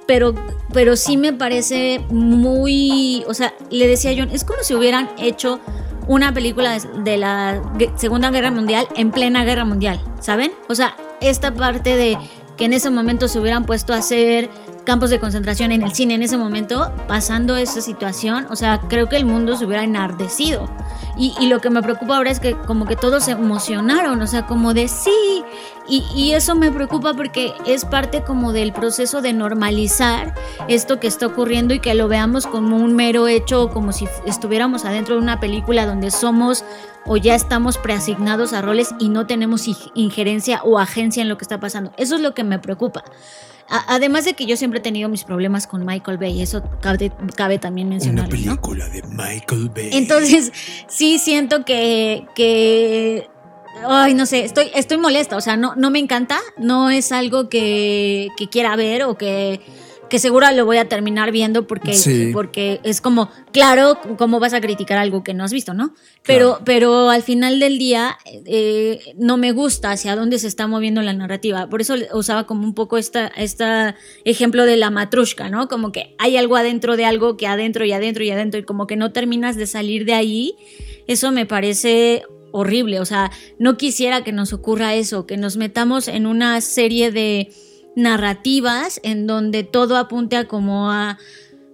[0.05, 0.33] Pero,
[0.73, 5.59] pero sí me parece muy, o sea, le decía yo, es como si hubieran hecho
[6.07, 7.61] una película de la
[7.95, 10.51] Segunda Guerra Mundial en plena Guerra Mundial, ¿saben?
[10.67, 12.17] O sea, esta parte de
[12.57, 14.49] que en ese momento se hubieran puesto a hacer
[14.83, 19.07] campos de concentración en el cine en ese momento, pasando esa situación, o sea, creo
[19.09, 20.69] que el mundo se hubiera enardecido.
[21.15, 24.47] Y, lo que me preocupa ahora es que como que todos se emocionaron, o sea,
[24.47, 25.43] como de sí.
[25.87, 30.33] Y, y, eso me preocupa porque es parte como del proceso de normalizar
[30.67, 34.85] esto que está ocurriendo y que lo veamos como un mero hecho, como si estuviéramos
[34.85, 36.65] adentro de una película donde somos
[37.05, 41.43] o ya estamos preasignados a roles y no tenemos injerencia o agencia en lo que
[41.43, 41.91] está pasando.
[41.97, 43.03] Eso es lo que me preocupa
[43.87, 47.89] además de que yo siempre he tenido mis problemas con Michael Bay, eso cabe, también
[47.89, 48.25] mencionar.
[48.25, 49.89] Una película de Michael Bay.
[49.93, 50.51] Entonces,
[50.87, 53.27] sí siento que, que
[53.87, 57.49] ay, no sé, estoy, estoy molesta, o sea, no, no me encanta, no es algo
[57.49, 59.61] que, que quiera ver o que
[60.13, 64.61] que seguro lo voy a terminar viendo porque, porque es como, claro, ¿cómo vas a
[64.61, 65.95] criticar algo que no has visto, no?
[66.23, 71.01] Pero, pero al final del día eh, no me gusta hacia dónde se está moviendo
[71.01, 71.67] la narrativa.
[71.67, 75.67] Por eso usaba como un poco esta, esta ejemplo de la matrushka, ¿no?
[75.67, 78.85] Como que hay algo adentro de algo que adentro y adentro y adentro y como
[78.85, 80.53] que no terminas de salir de ahí.
[81.07, 82.21] Eso me parece
[82.51, 82.99] horrible.
[82.99, 87.51] O sea, no quisiera que nos ocurra eso, que nos metamos en una serie de
[87.95, 91.17] narrativas en donde todo apunte a como a,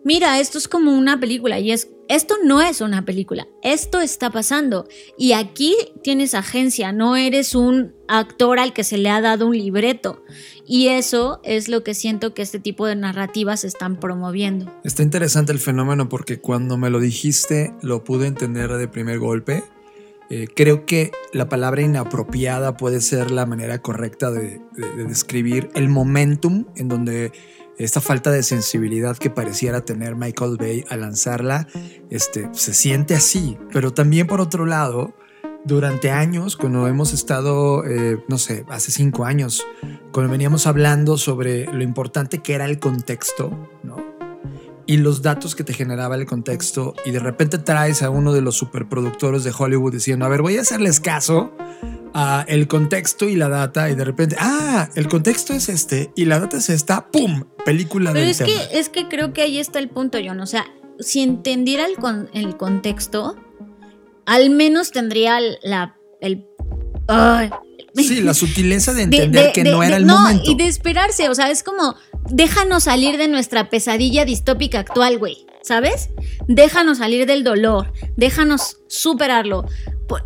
[0.04, 4.32] mira, esto es como una película y es, esto no es una película, esto está
[4.32, 4.88] pasando
[5.18, 9.58] y aquí tienes agencia, no eres un actor al que se le ha dado un
[9.58, 10.24] libreto.
[10.66, 14.72] Y eso es lo que siento que este tipo de narrativas están promoviendo.
[14.84, 19.64] Está interesante el fenómeno porque cuando me lo dijiste lo pude entender de primer golpe
[20.30, 24.62] eh, creo que la palabra inapropiada puede ser la manera correcta de,
[25.08, 27.32] describir el momentum en donde
[27.78, 31.68] esta falta de sensibilidad que pareciera tener Michael Bay al lanzarla
[32.10, 33.58] este, se siente así.
[33.72, 35.16] Pero también por otro lado,
[35.66, 39.66] durante años, cuando hemos estado, eh, no sé, hace cinco años,
[40.12, 43.99] cuando veníamos hablando sobre lo importante que era el contexto, ¿no?
[44.90, 48.42] Y los datos que te generaba el contexto y de repente traes a uno de
[48.42, 51.56] los superproductores de Hollywood diciendo, a ver, voy a hacerles caso
[52.16, 56.26] a el contexto y la data y de repente, ah, el contexto es este y
[56.26, 57.44] la data es esta, ¡pum!
[57.64, 60.48] Película Pero del es que es que creo que ahí está el punto, John, o
[60.48, 60.66] sea,
[60.98, 61.96] si entendiera el,
[62.34, 63.36] el contexto,
[64.26, 66.48] al menos tendría la el
[67.96, 70.44] Sí, la sutileza de entender que no era el momento.
[70.46, 71.96] No, y de esperarse, o sea, es como,
[72.30, 76.10] déjanos salir de nuestra pesadilla distópica actual, güey, ¿sabes?
[76.48, 79.66] Déjanos salir del dolor, déjanos superarlo.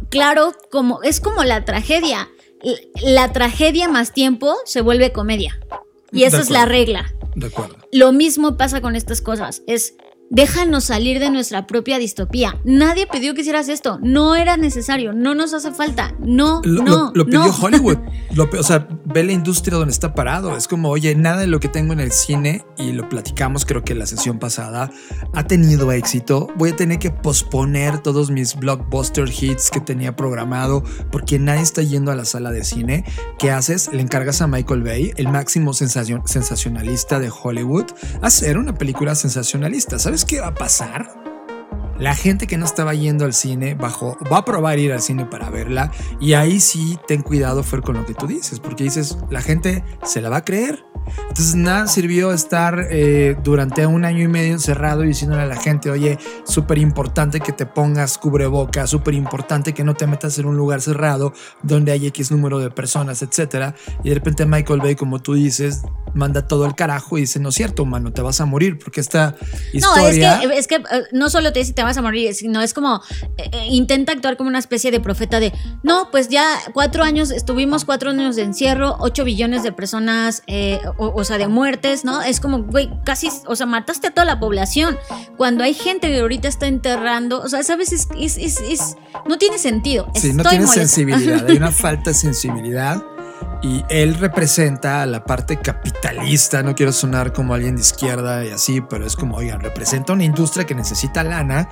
[0.10, 2.30] Claro, como, es como la tragedia.
[3.02, 5.60] La tragedia más tiempo se vuelve comedia.
[6.12, 7.14] Y esa es la regla.
[7.36, 7.76] De acuerdo.
[7.92, 9.64] Lo mismo pasa con estas cosas.
[9.68, 9.96] Es
[10.30, 12.60] déjanos salir de nuestra propia distopía.
[12.66, 14.00] Nadie pidió que hicieras esto.
[14.02, 15.14] No era necesario.
[15.14, 16.16] No nos hace falta.
[16.20, 16.92] No, Lo, no.
[16.92, 17.52] lo- lo pidió no.
[17.52, 17.98] Hollywood.
[18.34, 20.58] Lo o sea, ve la industria donde está parado.
[20.58, 23.84] Es como, oye, nada de lo que tengo en el cine, y lo platicamos creo
[23.84, 24.90] que la sesión pasada,
[25.36, 26.48] ha tenido éxito.
[26.56, 31.84] Voy a tener que posponer todos mis blockbuster hits que tenía programado porque nadie está
[31.84, 33.04] yendo a la sala de cine.
[33.38, 33.92] ¿Qué haces?
[33.94, 37.86] Le encargas a Michael Bay, el máximo sensacion- sensacionalista de Hollywood,
[38.24, 40.00] a hacer una película sensacionalista.
[40.00, 41.33] ¿Sabes qué va a pasar?
[42.04, 45.26] La gente que no estaba yendo al cine bajó, va a probar ir al cine
[45.26, 45.90] para verla
[46.20, 49.86] y ahí sí ten cuidado Fer con lo que tú dices, porque dices, la gente
[50.04, 50.84] se la va a creer.
[51.30, 55.56] Entonces nada sirvió estar eh, durante un año y medio encerrado y diciéndole a la
[55.56, 60.46] gente, oye, súper importante que te pongas cubreboca, súper importante que no te metas en
[60.46, 63.76] un lugar cerrado donde hay X número de personas, etcétera.
[64.04, 67.50] Y de repente Michael Bay, como tú dices, manda todo el carajo y dice, no
[67.50, 70.40] es cierto, mano, te vas a morir porque esta No, es historia...
[70.40, 73.02] que, es que eh, no solo te dice te vas a morir, sino es como
[73.38, 75.54] eh, eh, intenta actuar como una especie de profeta de
[75.84, 80.80] no, pues ya cuatro años, estuvimos cuatro años de encierro, ocho billones de personas, eh,
[80.98, 82.22] o, o sea, de muertes, ¿no?
[82.22, 84.98] Es como, güey, casi, o sea, mataste a toda la población.
[85.38, 88.96] Cuando hay gente que ahorita está enterrando, o sea, sabes, es, es, es- es-
[89.28, 90.10] no tiene sentido.
[90.16, 90.88] Sí, no Estoy tiene molesta.
[90.88, 93.04] sensibilidad, hay una falta de sensibilidad.
[93.62, 98.50] Y él representa a la parte capitalista, no quiero sonar como alguien de izquierda y
[98.50, 101.70] así, pero es como, oigan, representa una industria que necesita lana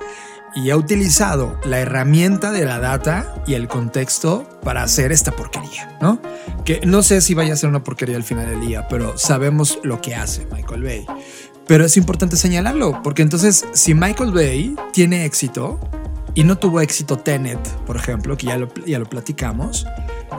[0.54, 5.96] y ha utilizado la herramienta de la data y el contexto para hacer esta porquería,
[6.00, 6.20] ¿no?
[6.64, 9.78] Que no sé si vaya a ser una porquería al final del día, pero sabemos
[9.82, 11.06] lo que hace Michael Bay.
[11.66, 15.78] Pero es importante señalarlo, porque entonces si Michael Bay tiene éxito
[16.34, 19.86] y no tuvo éxito Tenet, por ejemplo, que ya lo, ya lo platicamos,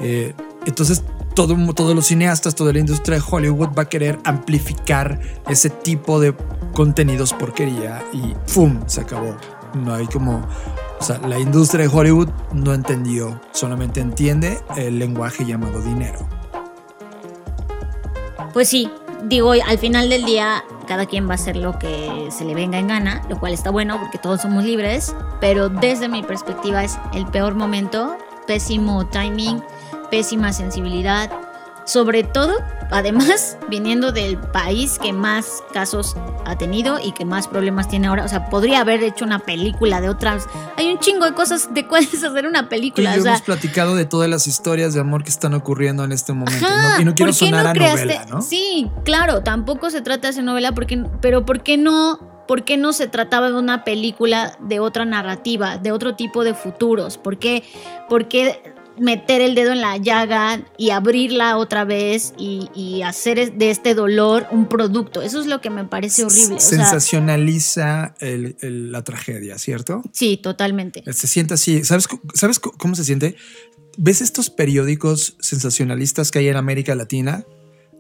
[0.02, 0.34] eh,
[0.66, 1.04] entonces
[1.36, 6.20] todo, todos los cineastas, toda la industria de Hollywood va a querer amplificar ese tipo
[6.20, 6.36] de
[6.74, 8.82] contenidos porquería y ¡pum!
[8.88, 9.36] Se acabó.
[9.74, 10.46] No hay como...
[11.00, 16.20] O sea, la industria de Hollywood no entendió, solamente entiende el lenguaje llamado dinero.
[18.54, 18.90] Pues sí,
[19.24, 22.78] digo, al final del día cada quien va a hacer lo que se le venga
[22.78, 26.98] en gana, lo cual está bueno porque todos somos libres, pero desde mi perspectiva es
[27.14, 28.18] el peor momento,
[28.48, 29.62] pésimo timing,
[30.14, 31.32] pésima sensibilidad,
[31.86, 32.54] sobre todo,
[32.92, 36.16] además, viniendo del país que más casos
[36.46, 40.02] ha tenido y que más problemas tiene ahora, o sea, podría haber hecho una película
[40.02, 40.46] de otras,
[40.78, 43.96] hay un chingo de cosas de cuáles hacer una película, yo o sea, hemos platicado
[43.96, 46.64] de todas las historias de amor que están ocurriendo en este momento.
[46.64, 47.02] Ajá, ¿no?
[47.02, 48.42] Y no quiero ¿por qué sonar no a creaste- novela, ¿no?
[48.44, 52.20] Sí, claro, tampoco se trata de hacer novela, porque, pero ¿por qué no?
[52.48, 56.54] ¿Por qué no se trataba de una película de otra narrativa, de otro tipo de
[56.54, 57.18] futuros?
[57.18, 57.64] ¿Por qué,
[58.10, 63.54] por qué meter el dedo en la llaga y abrirla otra vez y, y hacer
[63.54, 65.22] de este dolor un producto?
[65.22, 66.56] Eso es lo que me parece horrible.
[66.56, 70.04] o sea, Sensacionaliza el- el- la tragedia, ¿cierto?
[70.12, 71.04] sí, totalmente.
[71.14, 71.84] Se siente así.
[71.84, 73.36] ¿Sabes, ¿Sabes cómo se siente?
[73.98, 77.46] ¿Ves estos periódicos sensacionalistas que hay en América Latina?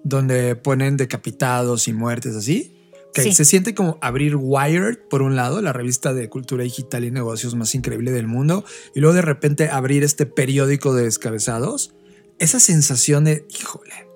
[0.03, 2.82] Donde ponen decapitados y muertes así.
[3.13, 3.33] Que Sí.
[3.33, 7.53] Se siente como abrir Wired, por un lado, la revista de cultura digital y negocios
[7.55, 8.65] más increíble del mundo,
[8.95, 11.93] y luego de repente abrir este periódico de descabezados.
[12.39, 14.07] Esa sensación de, híjole,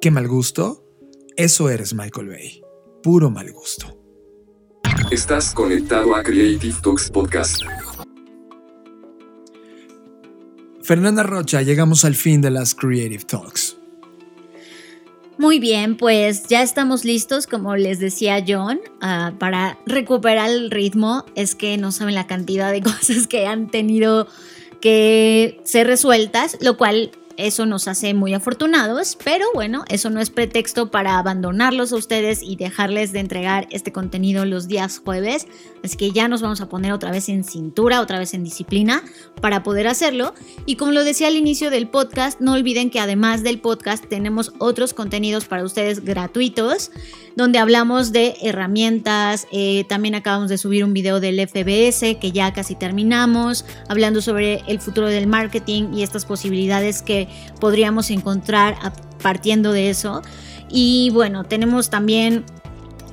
[0.00, 0.84] qué mal gusto.
[1.36, 2.62] Eso eres Michael Bay.
[3.02, 3.98] Puro mal gusto.
[5.10, 7.62] Estás conectado a Creative Talks Podcast.
[10.82, 13.75] Fernanda Rocha, llegamos al fin de las Creative Talks.
[15.38, 21.26] Muy bien, pues ya estamos listos, como les decía John, ah, para recuperar el ritmo.
[21.34, 24.26] Es que no saben la cantidad de cosas que han tenido
[24.80, 30.30] que ser resueltas, lo cual eso nos hace muy afortunados, pero bueno, eso no es
[30.30, 35.46] pretexto para abandonarlos a ustedes y dejarles de entregar este contenido los días jueves.
[35.84, 39.02] Así que ya nos vamos a poner otra vez en cintura, otra vez en disciplina
[39.40, 40.34] para poder hacerlo.
[40.64, 44.52] Y como lo decía al inicio del podcast, no olviden que además del podcast tenemos
[44.58, 46.90] otros contenidos para ustedes gratuitos,
[47.36, 49.46] donde hablamos de herramientas.
[49.52, 54.62] eh, también acabamos de subir un video del FBS que ya casi terminamos, hablando sobre
[54.66, 57.25] el futuro del marketing y estas posibilidades que
[57.60, 58.92] podríamos encontrar a-
[59.22, 60.22] partiendo de eso.
[60.68, 62.44] Y bueno, tenemos también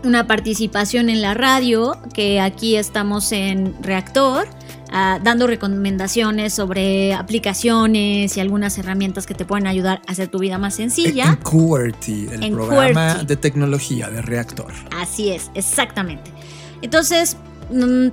[0.03, 4.47] una participación en la radio, que aquí estamos en Reactor,
[4.91, 10.39] ah, dando recomendaciones sobre aplicaciones y algunas herramientas que te pueden ayudar a hacer tu
[10.39, 11.25] vida más sencilla.
[11.25, 13.25] En QWERTY, el En programa QWERTY.
[13.27, 14.73] de tecnología de reactor.
[14.99, 16.31] Así es, exactamente.
[16.81, 17.37] Entonces,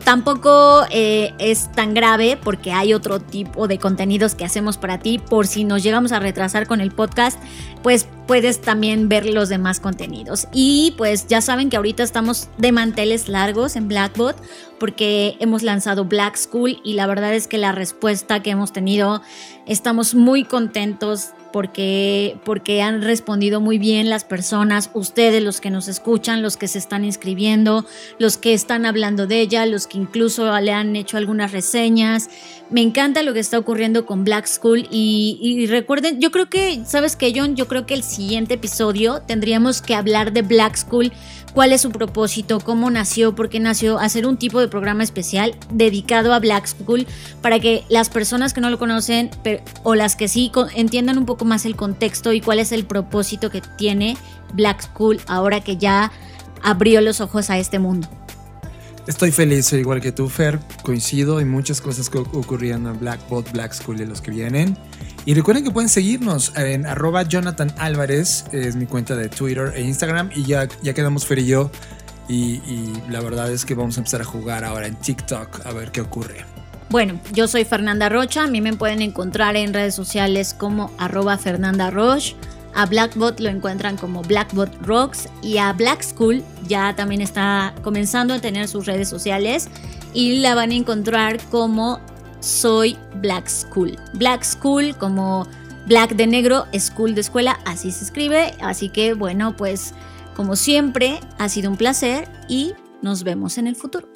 [0.04, 5.18] tampoco eh, es tan grave porque hay otro tipo de contenidos que hacemos para ti
[5.18, 7.38] por si nos llegamos a retrasar con el podcast,
[7.82, 10.48] pues puedes también ver los demás contenidos.
[10.52, 14.36] Y pues ya saben que ahorita estamos de manteles largos en Blackbot
[14.78, 19.22] porque hemos lanzado Black School y la verdad es que la respuesta que hemos tenido,
[19.66, 25.88] estamos muy contentos porque, porque han respondido muy bien las personas, ustedes los que nos
[25.88, 27.84] escuchan, los que se están inscribiendo,
[28.18, 32.28] los que están hablando de ella, los que incluso le han hecho algunas reseñas.
[32.70, 36.82] Me encanta lo que está ocurriendo con Black School y, y recuerden, yo creo que,
[36.84, 37.56] ¿sabes qué, John?
[37.56, 41.12] Yo creo que el siguiente episodio tendríamos que hablar de Black School
[41.54, 45.54] cuál es su propósito, cómo nació, por qué nació, hacer un tipo de programa especial
[45.72, 47.06] dedicado a Black School
[47.42, 49.30] para que las personas que no lo conocen
[49.82, 53.50] o las que sí entiendan un poco más el contexto y cuál es el propósito
[53.50, 54.16] que tiene
[54.54, 56.12] Black School ahora que ya
[56.62, 58.08] abrió los ojos a este mundo.
[59.06, 60.60] Estoy feliz, igual que tú, Fer.
[60.82, 64.76] Coincido en muchas cosas que ocurrían en Blackbot, Black School y los que vienen.
[65.26, 69.82] Y recuerden que pueden seguirnos en arroba Jonathan Álvarez, es mi cuenta de Twitter e
[69.82, 70.30] Instagram.
[70.34, 71.70] Y ya, ya quedamos Fer y yo.
[72.28, 72.60] Y,
[73.08, 76.00] la verdad es que vamos a empezar a jugar ahora en TikTok a ver qué
[76.00, 76.44] ocurre.
[76.88, 78.44] Bueno, yo soy Fernanda Rocha.
[78.44, 82.36] A mí me pueden encontrar en redes sociales como arroba Fernanda Roche.
[82.74, 88.32] A Blackbot lo encuentran como Blackbot Rocks y a Black School ya también está comenzando
[88.32, 89.68] a tener sus redes sociales
[90.14, 92.00] y la van a encontrar como
[92.40, 93.96] Soy Black School.
[94.14, 95.46] Black School como
[95.86, 98.54] Black de negro, School de escuela, así se escribe.
[98.60, 99.94] Así que bueno, pues
[100.34, 104.08] como siempre ha sido un placer y nos vemos en el futuro.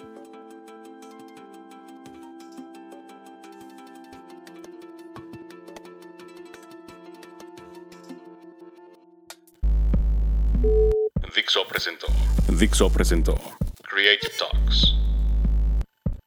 [11.34, 12.06] Dixo presentó.
[12.48, 13.34] Dixo presentó.
[13.82, 14.94] Creative Talks.